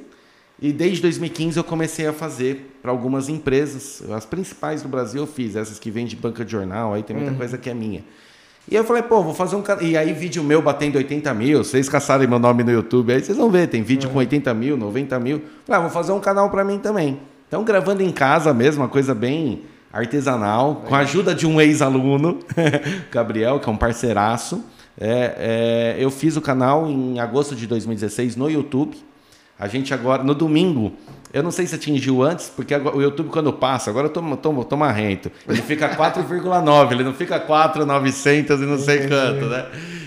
[0.61, 5.26] E desde 2015 eu comecei a fazer para algumas empresas, as principais do Brasil eu
[5.26, 7.38] fiz, essas que vendem banca de jornal, aí tem muita uhum.
[7.38, 8.05] coisa que é minha.
[8.70, 11.88] E eu falei, pô, vou fazer um E aí, vídeo meu batendo 80 mil, vocês
[11.88, 14.14] caçarem meu nome no YouTube, aí vocês vão ver, tem vídeo uhum.
[14.14, 15.42] com 80 mil, 90 mil.
[15.64, 17.20] Falei, ah, vou fazer um canal para mim também.
[17.48, 22.38] Então, gravando em casa mesmo, uma coisa bem artesanal, com a ajuda de um ex-aluno,
[23.11, 24.64] Gabriel, que é um parceiraço.
[24.98, 28.96] É, é, eu fiz o canal em agosto de 2016 no YouTube.
[29.61, 30.94] A gente agora, no domingo,
[31.35, 34.64] eu não sei se atingiu antes, porque o YouTube, quando passa, agora eu tô, tô,
[34.64, 35.31] tô marrento.
[35.46, 39.66] Ele fica 4,9, ele não fica 4,900 e não sei quanto, né?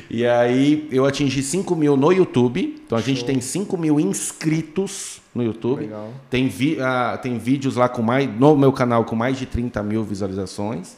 [0.10, 2.82] E aí eu atingi 5 mil no YouTube.
[2.84, 3.28] Então a gente Show.
[3.28, 5.82] tem 5 mil inscritos no YouTube.
[5.82, 6.10] Legal.
[6.32, 8.28] Tem, vi, uh, tem vídeos lá com mais.
[8.28, 10.98] No meu canal com mais de 30 mil visualizações.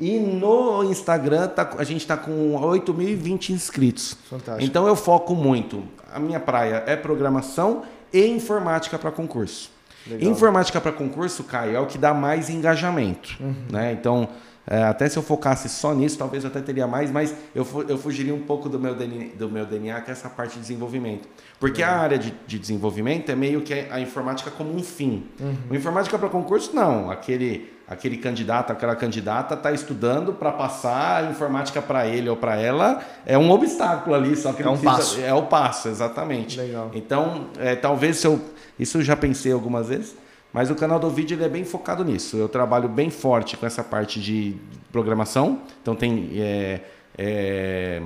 [0.00, 4.16] E no Instagram tá, a gente está com 8.020 inscritos.
[4.28, 4.64] Fantástico.
[4.64, 5.84] Então eu foco muito.
[6.12, 9.70] A minha praia é programação e informática para concurso.
[10.06, 10.32] Legal.
[10.32, 13.36] Informática para concurso, Caio, é o que dá mais engajamento.
[13.40, 13.54] Uhum.
[13.70, 13.92] Né?
[13.92, 14.28] Então,
[14.66, 17.98] é, até se eu focasse só nisso, talvez eu até teria mais, mas eu, eu
[17.98, 21.28] fugiria um pouco do meu, DNA, do meu DNA, que é essa parte de desenvolvimento.
[21.58, 21.88] Porque uhum.
[21.88, 25.26] a área de, de, desenvolvimento é meio que a informática como um fim.
[25.40, 25.56] Uhum.
[25.70, 27.10] O informática para concurso, não.
[27.10, 32.56] Aquele, aquele candidato, aquela candidata está estudando para passar a informática para ele ou para
[32.56, 35.20] ela, é um obstáculo ali, só que é um precisa, passo.
[35.20, 36.58] É o passo, exatamente.
[36.58, 36.90] Legal.
[36.94, 38.40] Então, é, talvez se eu.
[38.78, 40.16] Isso eu já pensei algumas vezes
[40.52, 42.36] mas o canal do vídeo ele é bem focado nisso.
[42.36, 44.54] Eu trabalho bem forte com essa parte de
[44.92, 45.62] programação.
[45.80, 46.80] Então tem é,
[47.16, 48.02] é,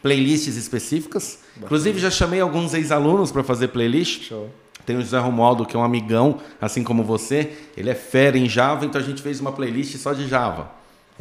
[0.00, 1.40] playlists específicas.
[1.60, 4.28] Inclusive já chamei alguns ex-alunos para fazer playlist.
[4.28, 4.48] Show.
[4.86, 7.52] Tem o José Romualdo, que é um amigão, assim como você.
[7.76, 10.70] Ele é fera em Java, então a gente fez uma playlist só de Java.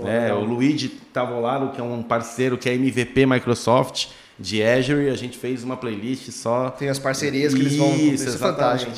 [0.04, 5.16] É, o Luigi Tavolaro, que é um parceiro que é MVP Microsoft de Azure, a
[5.16, 6.70] gente fez uma playlist só.
[6.70, 7.96] Tem as parcerias que eles vão.
[7.96, 8.92] Isso, isso é fantástico.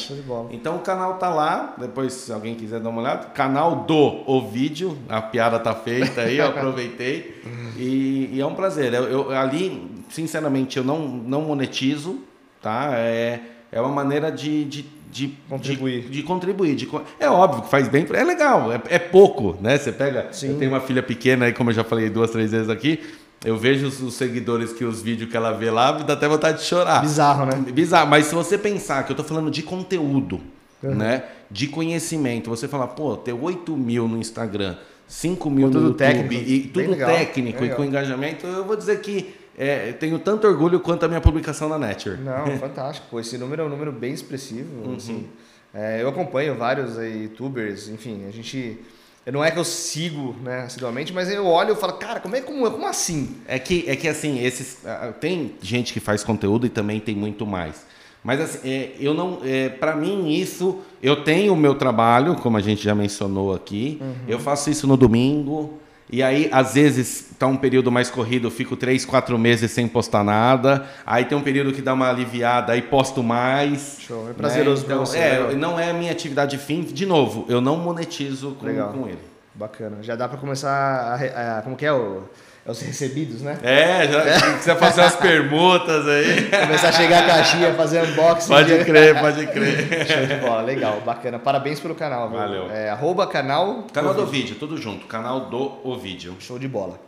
[0.51, 4.49] Então o canal tá lá, depois se alguém quiser dar uma olhada, canal do O
[4.49, 7.43] Vídeo, a piada tá feita aí, eu aproveitei.
[7.77, 8.93] e, e, é um prazer.
[8.93, 12.19] Eu, eu, ali, sinceramente, eu não, não monetizo,
[12.60, 12.93] tá?
[12.93, 13.39] É,
[13.71, 16.01] é uma maneira de, de de contribuir.
[16.01, 16.75] De, de, contribuir.
[16.75, 19.77] De, é óbvio que faz bem, é legal, é, é pouco, né?
[19.77, 20.27] Você pega.
[20.32, 20.49] Sim.
[20.49, 23.00] Eu tenho uma filha pequena aí, como eu já falei duas, três vezes aqui.
[23.46, 26.60] Eu vejo os, os, seguidores que os vídeos que ela vê lá, dá até vontade
[26.60, 27.02] de chorar.
[27.02, 27.71] Bizarro, né?
[27.71, 28.10] Bizarro.
[28.10, 30.41] Mas se você pensar que eu tô falando de conteúdo,
[30.81, 30.96] uhum.
[30.96, 31.23] né?
[31.50, 34.75] De conhecimento, você fala, pô, ter 8 mil no Instagram,
[35.08, 39.33] 5 mil no YouTube técnico, e tudo técnico e com engajamento, eu vou dizer que
[39.58, 42.17] é, tenho tanto orgulho quanto a minha publicação na Nature.
[42.17, 43.08] Não, fantástico.
[43.10, 44.85] Pô, esse número é um número bem expressivo.
[44.85, 44.95] Uhum.
[44.95, 45.27] Assim,
[45.73, 48.77] é, eu acompanho vários aí, youtubers, enfim, a gente.
[49.25, 52.39] Não é que eu sigo né, assiduamente, mas eu olho e falo, cara, como é
[52.39, 53.35] como, como assim?
[53.45, 54.77] É que, é que assim, esses,
[55.19, 57.85] tem gente que faz conteúdo e também tem muito mais.
[58.23, 62.55] Mas assim, é, eu não, é, para mim isso, eu tenho o meu trabalho, como
[62.55, 63.97] a gente já mencionou aqui.
[63.99, 64.15] Uhum.
[64.29, 65.77] Eu faço isso no domingo.
[66.10, 69.87] E aí, às vezes, está um período mais corrido, eu fico três, quatro meses sem
[69.87, 70.85] postar nada.
[71.05, 73.97] Aí tem um período que dá uma aliviada, aí posto mais.
[73.99, 74.33] Show, é né?
[74.37, 74.93] prazeroso né?
[74.93, 75.17] então, você.
[75.17, 76.81] É, não é a minha atividade fim.
[76.81, 79.19] De novo, eu não monetizo com, com ele.
[79.53, 79.97] Bacana.
[80.01, 82.23] Já dá para começar a, a, Como que é o
[82.67, 83.57] é os recebidos, né?
[83.63, 84.39] É, já é.
[84.39, 86.49] precisa fazer umas permutas aí.
[86.49, 88.49] Começar a chegar a caixinha, fazer unboxing.
[88.49, 90.05] Pode crer, pode crer.
[90.05, 91.39] Show de bola, legal, bacana.
[91.39, 92.27] Parabéns pelo canal.
[92.29, 92.37] Viu?
[92.37, 92.69] Valeu.
[92.69, 93.87] É, arroba canal...
[93.93, 95.07] Canal do vídeo, tudo junto.
[95.07, 96.35] Canal do o vídeo.
[96.39, 96.99] Show de bola.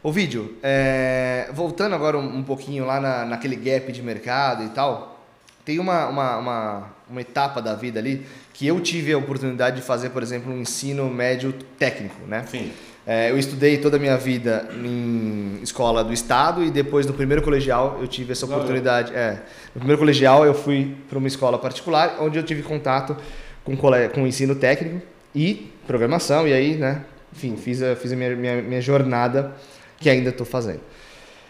[0.00, 4.68] O vídeo, é, voltando agora um, um pouquinho lá na, naquele gap de mercado e
[4.68, 5.18] tal,
[5.64, 9.82] tem uma, uma, uma, uma etapa da vida ali que eu tive a oportunidade de
[9.82, 12.44] fazer, por exemplo, um ensino médio técnico, né?
[12.48, 12.70] Sim.
[13.06, 17.40] É, eu estudei toda a minha vida em escola do estado e depois no primeiro
[17.40, 19.14] colegial eu tive essa oportunidade.
[19.14, 19.42] É,
[19.72, 23.16] no primeiro colegial eu fui para uma escola particular onde eu tive contato
[23.62, 25.00] com, com o ensino técnico
[25.32, 27.04] e programação e aí, né?
[27.32, 29.52] Enfim, fiz a, fiz a minha, minha, minha jornada
[29.98, 30.80] que ainda estou fazendo.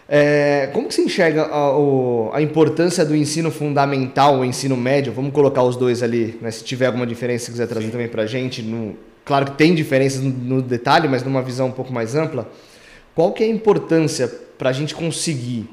[0.08, 5.12] É, como que você enxerga a, a, importância do ensino fundamental, o ensino médio?
[5.12, 6.50] Vamos colocar os dois ali, né?
[6.50, 7.92] se tiver alguma diferença, se quiser trazer Sim.
[7.92, 8.94] também para a gente, no,
[9.26, 12.48] Claro que tem diferenças no detalhe, mas numa visão um pouco mais ampla.
[13.12, 15.68] Qual que é a importância para a gente conseguir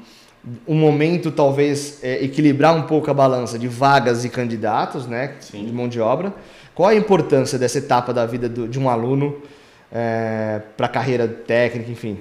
[0.66, 5.64] um momento talvez é, equilibrar um pouco a balança de vagas e candidatos, né, Sim.
[5.64, 6.34] de mão de obra?
[6.74, 9.40] Qual a importância dessa etapa da vida do, de um aluno
[9.92, 12.18] é, para a carreira técnica, enfim?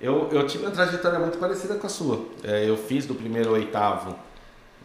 [0.00, 2.24] Eu, eu tive uma trajetória muito parecida com a sua.
[2.44, 4.14] É, eu fiz do primeiro ao oitavo,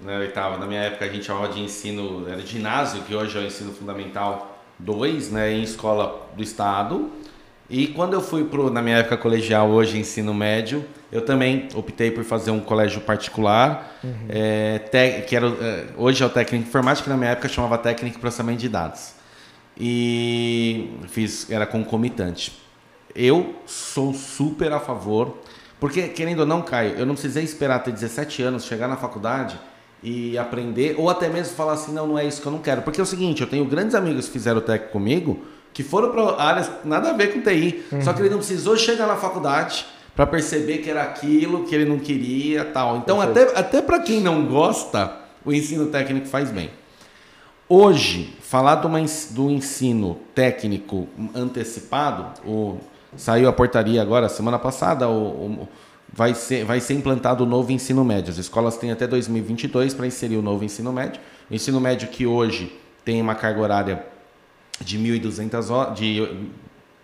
[0.01, 3.41] né, oitavo, na minha época a gente chamava de ensino, era ginásio, que hoje é
[3.41, 7.11] o ensino fundamental dois, né, em escola do estado.
[7.69, 12.11] E quando eu fui pro, na minha época colegial, hoje ensino médio, eu também optei
[12.11, 14.13] por fazer um colégio particular, uhum.
[14.29, 17.77] é, te, que era, é, hoje é o técnico de informática, na minha época chamava
[17.77, 19.13] técnico de processamento de dados.
[19.77, 22.53] E fiz, era concomitante.
[23.15, 25.37] Eu sou super a favor,
[25.79, 29.57] porque querendo ou não, Caio, eu não precisei esperar ter 17 anos, chegar na faculdade
[30.03, 32.81] e aprender, ou até mesmo falar assim, não, não é isso que eu não quero.
[32.81, 35.41] Porque é o seguinte, eu tenho grandes amigos que fizeram tech comigo,
[35.73, 38.01] que foram para áreas nada a ver com TI, uhum.
[38.01, 39.85] só que ele não precisou chegar na faculdade
[40.15, 42.97] para perceber que era aquilo que ele não queria, tal.
[42.97, 46.69] Então, até, até para quem não gosta, o ensino técnico faz bem.
[47.67, 48.99] Hoje, falar uma,
[49.31, 52.77] do ensino técnico antecipado, o,
[53.15, 55.67] saiu a portaria agora, semana passada, o, o
[56.13, 58.31] vai ser, vai ser implantado o novo ensino médio.
[58.31, 61.19] As escolas têm até 2022 para inserir o novo ensino médio.
[61.49, 62.71] O ensino médio que hoje
[63.03, 64.05] tem uma carga horária
[64.79, 66.27] de 1.200 horas, de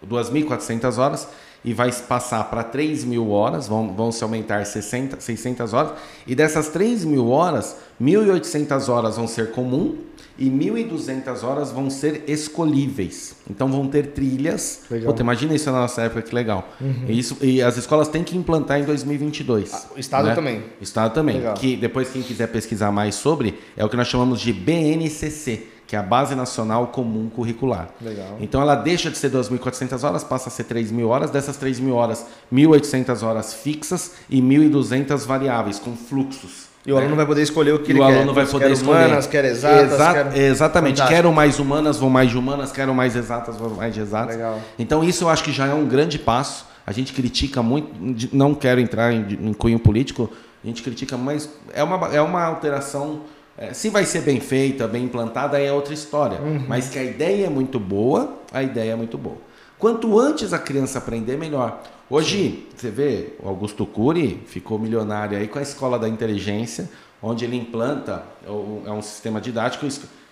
[0.07, 1.28] 2.400 horas
[1.64, 5.91] e vai passar para 3 mil horas, vão, vão se aumentar 60, 600 horas,
[6.26, 9.97] e dessas 3 mil horas, 1.800 horas vão ser comum
[10.40, 13.36] e 1.200 horas vão ser escolhíveis.
[13.50, 14.82] Então vão ter trilhas.
[14.90, 15.12] Legal.
[15.12, 16.70] Puta, imagina isso na nossa época, que legal.
[16.80, 17.06] Uhum.
[17.08, 19.74] E, isso, e as escolas têm que implantar em 2022.
[19.74, 20.36] Ah, o Estado né?
[20.36, 20.64] também.
[20.80, 21.38] O Estado também.
[21.38, 21.54] Legal.
[21.56, 25.96] Que depois, quem quiser pesquisar mais sobre, é o que nós chamamos de BNCC, que
[25.96, 27.90] é a Base Nacional Comum Curricular.
[28.02, 28.38] Legal.
[28.40, 31.32] Então ela deixa de ser 2.400 horas, passa a ser 3.000 horas.
[31.32, 36.69] Dessas 3.000 horas, 1.800 horas fixas e 1.200 variáveis, com fluxos.
[36.86, 38.06] E o aluno vai poder escolher o que e ele quer.
[38.06, 39.06] O aluno vai poder quer escolher.
[39.06, 39.94] humanas, quer exatas.
[39.94, 40.38] Exa.
[40.38, 40.98] Exatamente.
[40.98, 41.10] Fantástico.
[41.10, 42.72] Quero mais humanas, vou mais de humanas.
[42.72, 44.36] Quero mais exatas, vou mais de exatas.
[44.36, 44.60] Legal.
[44.78, 46.66] Então isso eu acho que já é um grande passo.
[46.88, 47.92] A gente critica muito,
[48.34, 50.28] não quero entrar em, em cunho político,
[50.64, 53.22] a gente critica, mas é uma, é uma alteração.
[53.56, 56.40] É, se vai ser bem feita, bem implantada, aí é outra história.
[56.40, 56.66] Uhum.
[56.68, 59.38] Mas que a ideia é muito boa, a ideia é muito boa.
[59.78, 61.82] Quanto antes a criança aprender, melhor.
[62.10, 66.89] Hoje, você vê, o Augusto Cury ficou milionário aí com a escola da inteligência
[67.22, 69.86] onde ele implanta, é um sistema didático,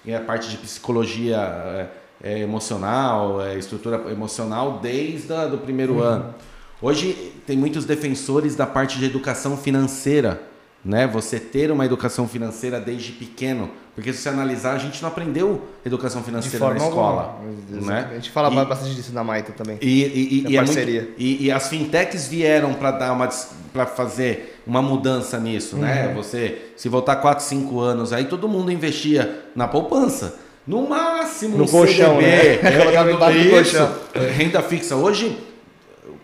[0.05, 1.89] é a parte de psicologia é,
[2.23, 6.01] é emocional, é estrutura emocional desde o do primeiro uhum.
[6.01, 6.36] ano.
[6.82, 10.41] Hoje tem muitos defensores da parte de educação financeira,
[10.88, 11.06] né?
[11.06, 15.68] Você ter uma educação financeira desde pequeno, porque se você analisar, a gente não aprendeu
[15.86, 17.42] educação financeira na escola.
[17.70, 18.08] Né?
[18.10, 19.78] A gente fala e, bastante disso na Maita também.
[19.82, 23.28] E, e, e, é muito, e, as fintechs vieram para dar uma
[23.74, 26.04] para fazer uma mudança nisso, né?
[26.04, 26.08] uhum.
[26.08, 26.14] né?
[26.16, 30.40] Você se voltar 4, 5 anos, aí todo mundo investia na poupança.
[30.66, 32.40] No máximo no colchão, CDB, né?
[32.62, 33.96] É, é, colchão.
[34.36, 34.96] Renda fixa.
[34.96, 35.38] Hoje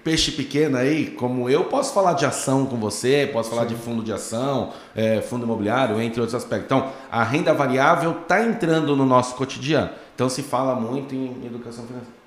[0.03, 3.69] peixe pequeno aí, como eu, posso falar de ação com você, posso falar Sim.
[3.69, 6.65] de fundo de ação, é, fundo imobiliário, entre outros aspectos.
[6.65, 9.89] Então, a renda variável está entrando no nosso cotidiano.
[10.13, 12.23] Então, se fala muito em educação financeira.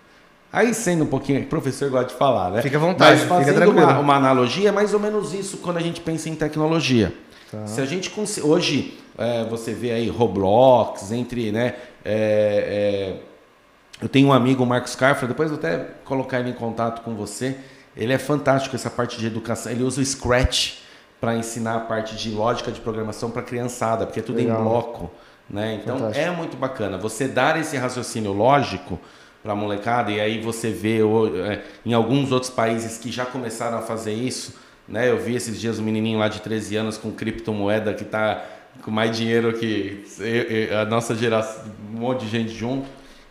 [0.53, 2.63] Aí, sendo um pouquinho, o professor gosta de falar, né?
[2.63, 5.83] Fica à vontade, Mas fazendo uma, uma, analogia, é mais ou menos isso quando a
[5.83, 7.13] gente pensa em tecnologia.
[7.51, 7.67] Tá.
[7.67, 8.11] Se a gente
[8.43, 11.75] hoje é, você vê aí Roblox, entre, né?
[12.05, 13.36] É, é,
[14.01, 17.15] eu tenho um amigo, o Marcos Carfra, depois vou até colocar ele em contato com
[17.15, 17.57] você.
[17.97, 19.73] Ele é fantástico essa parte de educação.
[19.73, 20.79] Ele usa o Scratch
[21.21, 24.61] para ensinar a parte de lógica de programação para criançada, porque é tudo Legal.
[24.61, 25.11] em bloco.
[25.49, 25.81] Né?
[25.81, 26.27] Então fantástico.
[26.27, 26.99] é muito bacana.
[26.99, 29.01] Você dar esse raciocínio lógico
[29.43, 33.79] para a molecada, e aí você vê é, em alguns outros países que já começaram
[33.79, 34.55] a fazer isso.
[34.87, 35.09] Né?
[35.09, 38.45] Eu vi esses dias um menininho lá de 13 anos com criptomoeda que está
[38.83, 40.05] com mais dinheiro que
[40.79, 42.87] a nossa geração, um monte de gente junto.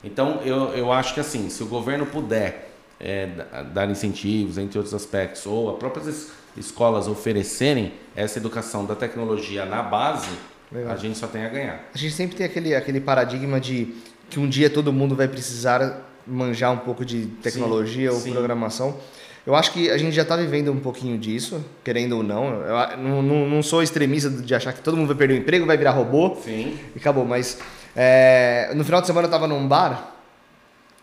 [0.06, 3.28] Então, eu, eu acho que assim, se o governo puder é,
[3.74, 9.82] dar incentivos, entre outros aspectos, ou as próprias escolas oferecerem essa educação da tecnologia na
[9.82, 10.30] base,
[10.72, 10.94] Legal.
[10.94, 11.90] a gente só tem a ganhar.
[11.94, 13.96] A gente sempre tem aquele, aquele paradigma de
[14.30, 18.32] que um dia todo mundo vai precisar manjar um pouco de tecnologia sim, ou sim.
[18.32, 18.98] programação.
[19.46, 22.62] Eu acho que a gente já está vivendo um pouquinho disso, querendo ou não.
[22.62, 25.66] Eu não, não, não, sou extremista de achar que todo mundo vai perder o emprego,
[25.68, 26.80] vai virar robô Sim.
[26.96, 27.26] e acabou.
[27.26, 27.60] Mas
[27.96, 30.16] é, no final de semana eu estava num bar,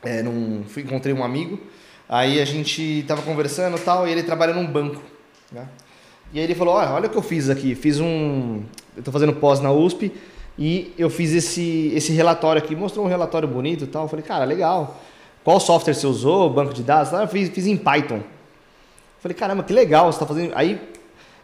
[0.02, 1.58] é, num, fui, encontrei um amigo,
[2.08, 5.02] aí a gente estava conversando e tal, e ele trabalha num banco.
[5.50, 5.66] Né?
[6.32, 8.62] E aí ele falou, olha, olha o que eu fiz aqui, fiz um...
[8.94, 10.12] Eu estou fazendo pós na USP
[10.58, 14.04] e eu fiz esse, esse relatório aqui, mostrou um relatório bonito e tal.
[14.04, 15.00] Eu falei, cara, legal.
[15.44, 17.12] Qual software você usou, banco de dados?
[17.12, 18.16] Eu fiz, fiz em Python.
[18.16, 18.24] Eu
[19.20, 20.52] falei, caramba, que legal, você está fazendo...
[20.54, 20.80] Aí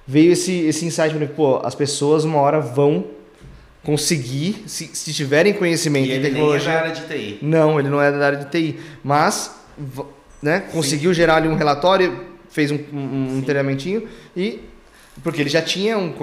[0.06, 3.04] veio esse, esse insight, pô, as pessoas uma hora vão
[3.82, 6.70] conseguir, se, se tiverem conhecimento e em tecnologia.
[6.70, 7.38] Ele nem é da área de TI.
[7.42, 8.78] Não, ele não é da área de TI.
[9.02, 9.54] Mas
[10.42, 11.16] né, conseguiu Sim.
[11.16, 14.60] gerar ali um relatório, fez um, um, um treinamentinho e.
[15.22, 16.14] Porque ele já tinha um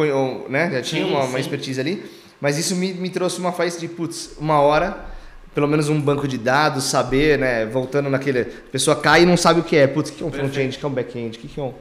[0.47, 2.05] né, já tinha sim, uma, uma, expertise ali,
[2.39, 5.05] mas isso me, me trouxe uma fase de, putz, uma hora,
[5.53, 7.65] pelo menos um banco de dados, saber, né?
[7.65, 8.39] Voltando naquele.
[8.39, 9.85] A pessoa cai e não sabe o que é.
[9.85, 11.73] Putz, o que é um front-end, o que é um back-end, o que é um.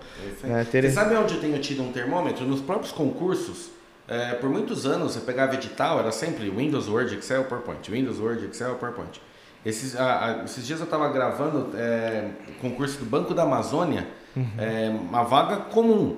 [0.43, 0.83] Né, ter...
[0.83, 2.45] Você sabe onde eu tenho tido um termômetro?
[2.45, 3.74] Nos próprios concursos
[4.07, 7.91] é, por muitos anos, você pegava edital, era sempre Windows, Word, Excel, PowerPoint.
[7.91, 9.21] Windows, Word, Excel, PowerPoint.
[9.65, 12.29] Esses, a, a, esses dias eu estava gravando é,
[12.61, 14.47] concurso do Banco da Amazônia, uhum.
[14.59, 16.17] é, uma vaga comum.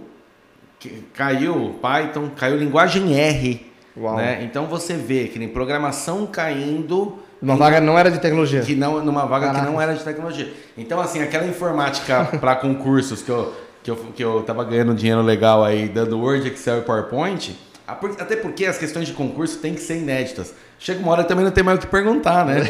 [0.80, 3.72] Que caiu Python, caiu linguagem R.
[3.96, 4.42] Né?
[4.42, 7.16] Então você vê que nem programação caindo.
[7.40, 8.62] Uma em, vaga não era de tecnologia.
[8.62, 9.64] Que não, numa vaga Caraca.
[9.64, 10.52] que não era de tecnologia.
[10.76, 15.22] Então, assim, aquela informática para concursos que eu, que, eu, que eu tava ganhando dinheiro
[15.22, 17.56] legal aí, dando Word, Excel e PowerPoint
[17.86, 20.52] até porque as questões de concurso têm que ser inéditas.
[20.78, 22.68] Chega uma hora também não tem mais o que perguntar, né?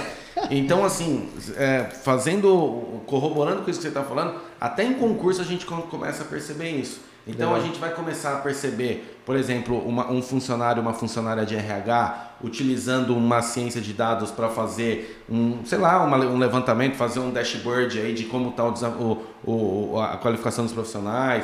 [0.51, 5.45] Então, assim, é, fazendo, corroborando com isso que você está falando, até em concurso a
[5.45, 7.01] gente começa a perceber isso.
[7.27, 11.57] Então a gente vai começar a perceber, por exemplo, uma, um funcionário, uma funcionária de
[11.57, 17.19] RH utilizando uma ciência de dados para fazer um, sei lá, uma, um levantamento, fazer
[17.19, 21.43] um dashboard aí de como está o, o, a qualificação dos profissionais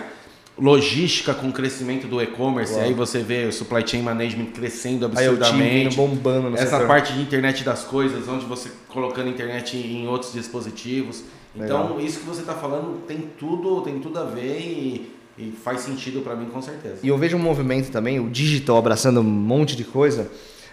[0.59, 5.97] logística com o crescimento do e-commerce, aí você vê o supply chain management crescendo absurdamente,
[5.97, 6.87] bombando no essa setor.
[6.87, 11.25] parte de internet das coisas, onde você colocando internet em outros dispositivos.
[11.55, 12.01] Então, Legal.
[12.01, 16.21] isso que você está falando tem tudo, tem tudo a ver e, e faz sentido
[16.21, 16.99] para mim com certeza.
[17.03, 20.31] E eu vejo um movimento também, o digital abraçando um monte de coisa.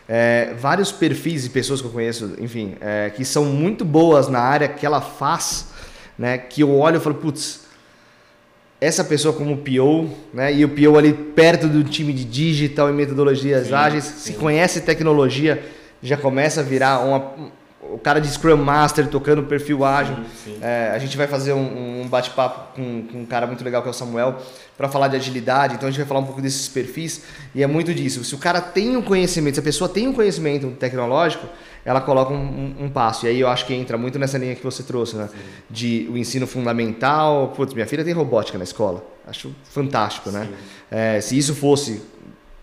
[0.07, 4.39] É, vários perfis e pessoas que eu conheço, enfim, é, que são muito boas na
[4.39, 5.67] área que ela faz,
[6.17, 6.37] né?
[6.37, 7.68] Que eu olho e falo, putz,
[8.81, 10.53] essa pessoa como PO, né?
[10.53, 14.33] E o PO ali perto do time de digital e metodologias sim, ágeis, sim.
[14.33, 15.61] se conhece tecnologia,
[16.01, 17.51] já começa a virar uma,
[17.81, 20.15] o cara de Scrum Master tocando perfil ágil.
[20.45, 23.81] Sim, é, a gente vai fazer um, um bate-papo com, com, um cara muito legal
[23.81, 24.37] que é o Samuel
[24.77, 25.75] para falar de agilidade.
[25.75, 27.23] Então a gente vai falar um pouco desses perfis
[27.53, 28.23] e é muito disso.
[28.23, 31.47] Se o cara tem um conhecimento, se a pessoa tem um conhecimento tecnológico,
[31.85, 33.25] ela coloca um, um, passo.
[33.25, 35.29] E aí eu acho que entra muito nessa linha que você trouxe, né?
[35.31, 35.37] Sim.
[35.69, 37.53] De o ensino fundamental.
[37.55, 39.03] Putz, minha filha tem robótica na escola.
[39.25, 40.49] Acho fantástico, né?
[40.91, 42.01] É, se isso fosse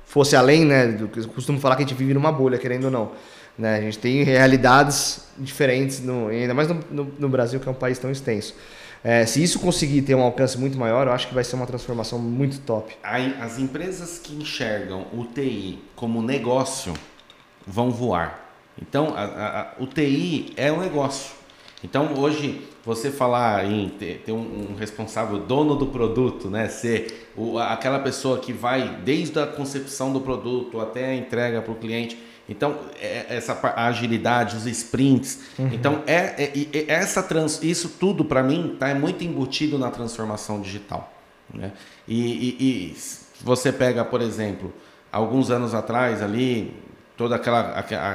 [0.04, 0.86] fosse além, né?
[0.86, 3.12] Do que eu costumo falar que a gente vive numa bolha, querendo ou não.
[3.58, 3.76] Né?
[3.76, 7.74] A gente tem realidades diferentes, no, ainda mais no, no, no Brasil, que é um
[7.74, 8.54] país tão extenso.
[9.02, 11.66] É, se isso conseguir ter um alcance muito maior, eu acho que vai ser uma
[11.66, 12.96] transformação muito top.
[13.02, 16.92] As empresas que enxergam o TI como negócio
[17.66, 18.45] vão voar.
[18.80, 21.36] Então, a, a, a, o TI é um negócio.
[21.84, 26.68] Então hoje você falar em ter, ter um, um, responsável, dono do produto, né?
[26.68, 31.72] Ser o, aquela pessoa que vai desde a concepção do produto até a entrega para
[31.72, 32.18] o cliente.
[32.48, 35.40] Então, é, essa agilidade, os sprints.
[35.58, 35.70] Uhum.
[35.72, 39.90] Então, é, é, é, essa trans, isso tudo para mim tá, é muito embutido na
[39.90, 41.12] transformação digital.
[41.52, 41.72] Né?
[42.06, 42.96] E, e, e
[43.42, 44.72] você pega, por exemplo,
[45.10, 46.72] alguns anos atrás ali,
[47.16, 47.70] toda aquela,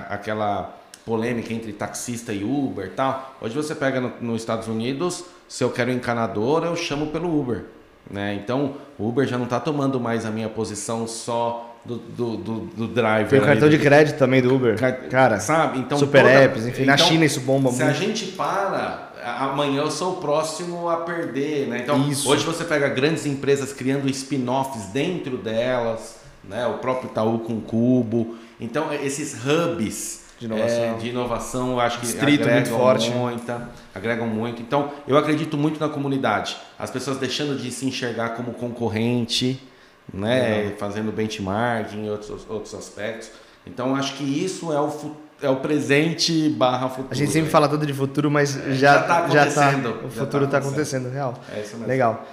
[0.09, 3.35] aquela polêmica entre taxista e Uber e tal.
[3.41, 7.65] Hoje você pega no, nos Estados Unidos, se eu quero encanador, eu chamo pelo Uber.
[8.09, 8.35] Né?
[8.35, 12.59] Então, o Uber já não está tomando mais a minha posição só do, do, do,
[12.59, 13.29] do driver.
[13.29, 14.75] Tem o cartão de crédito também do Uber.
[15.09, 15.79] Cara, sabe?
[15.79, 16.33] Então, super toda...
[16.33, 17.97] apps, enfim, então, na China isso bomba se muito.
[17.97, 21.67] Se a gente para, amanhã eu sou o próximo a perder.
[21.67, 21.79] Né?
[21.79, 22.29] Então, isso.
[22.29, 26.67] hoje você pega grandes empresas criando spin-offs dentro delas, né?
[26.67, 28.35] o próprio Itaú com Cubo.
[28.61, 30.83] Então, esses hubs de inovação.
[30.83, 33.09] É, de inovação, eu acho que Distrito agregam muito forte.
[33.11, 34.61] Muita, agregam muito.
[34.61, 36.57] Então, eu acredito muito na comunidade.
[36.79, 39.61] As pessoas deixando de se enxergar como concorrente,
[40.13, 43.31] né, fazendo benchmarking e outros, outros aspectos.
[43.65, 44.89] Então, acho que isso é o
[45.41, 47.07] é o presente barra futuro.
[47.09, 47.51] A gente sempre né?
[47.51, 49.71] fala tudo de futuro, mas é, já, já tá Já tá,
[50.05, 51.33] o futuro está tá acontecendo, real.
[51.51, 51.87] É isso mesmo.
[51.87, 52.27] Legal.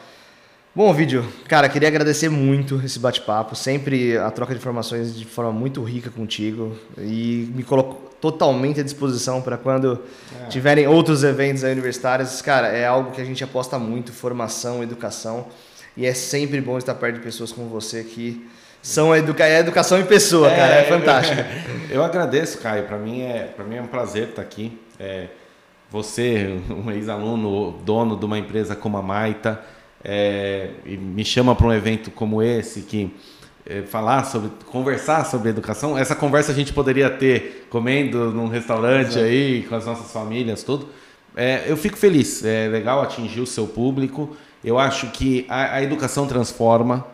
[0.78, 5.50] Bom, vídeo, cara, queria agradecer muito esse bate-papo, sempre a troca de informações de forma
[5.50, 10.00] muito rica contigo e me coloco totalmente à disposição para quando
[10.40, 10.46] é.
[10.46, 12.40] tiverem outros eventos universitários.
[12.40, 15.48] Cara, é algo que a gente aposta muito, formação, educação,
[15.96, 18.48] e é sempre bom estar perto de pessoas como você que
[18.80, 21.42] são educa é educação em pessoa, é, cara, é fantástico.
[21.90, 24.80] Eu, agradeço, Caio, para mim é para mim é um prazer estar aqui.
[25.00, 25.26] É,
[25.90, 29.60] você, um ex-aluno, dono de uma empresa como a Maita,
[30.04, 33.14] é, e me chama para um evento como esse que
[33.66, 35.98] é, falar sobre, conversar sobre educação.
[35.98, 39.26] Essa conversa a gente poderia ter comendo num restaurante Exato.
[39.26, 40.88] aí com as nossas famílias, tudo.
[41.36, 42.44] É, eu fico feliz.
[42.44, 44.36] É legal atingir o seu público.
[44.64, 47.06] Eu acho que a, a educação transforma.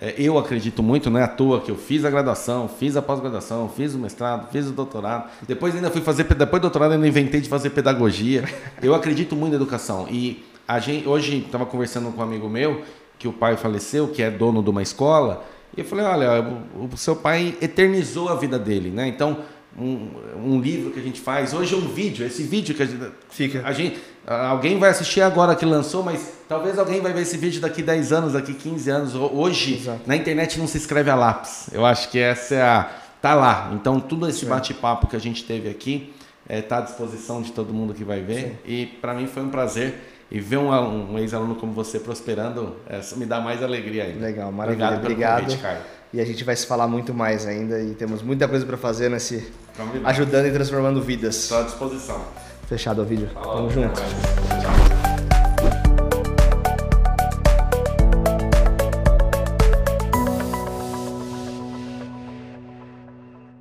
[0.00, 3.02] É, eu acredito muito, não é à toa que eu fiz a graduação, fiz a
[3.02, 5.28] pós-graduação, fiz o mestrado, fiz o doutorado.
[5.46, 8.44] Depois ainda fui fazer, depois do doutorado ainda inventei de fazer pedagogia.
[8.80, 12.82] Eu acredito muito na educação e a gente, hoje estava conversando com um amigo meu
[13.18, 15.42] que o pai faleceu, que é dono de uma escola,
[15.74, 16.42] e eu falei, olha,
[16.76, 19.08] o, o seu pai eternizou a vida dele, né?
[19.08, 19.38] Então,
[19.78, 22.86] um, um, livro que a gente faz, hoje é um vídeo, esse vídeo que a
[22.86, 23.62] gente, Fica.
[23.64, 27.60] A gente, alguém vai assistir agora que lançou, mas talvez alguém vai ver esse vídeo
[27.60, 29.14] daqui 10 anos, daqui 15 anos.
[29.14, 30.00] Hoje, Exato.
[30.06, 31.68] na internet não se escreve a lápis.
[31.72, 32.90] Eu acho que essa é a.
[33.22, 33.70] tá lá.
[33.72, 36.12] Então, tudo esse bate-papo que a gente teve aqui
[36.44, 38.42] está é, tá à disposição de todo mundo que vai ver.
[38.42, 38.56] Sim.
[38.66, 40.17] E para mim foi um prazer.
[40.30, 42.76] E ver um, um ex-aluno como você prosperando,
[43.16, 44.26] me dá mais alegria ainda.
[44.26, 44.86] Legal, maravilha.
[44.86, 45.40] Obrigado, Obrigado.
[45.44, 45.80] Convite, Caio.
[46.12, 49.10] E a gente vai se falar muito mais ainda e temos muita coisa para fazer
[49.10, 49.50] nesse
[50.04, 51.36] ajudando e transformando vidas.
[51.36, 52.24] Estou à disposição.
[52.66, 53.28] Fechado o vídeo.
[53.32, 54.00] Falou, Tamo junto.
[54.00, 54.97] Tchau.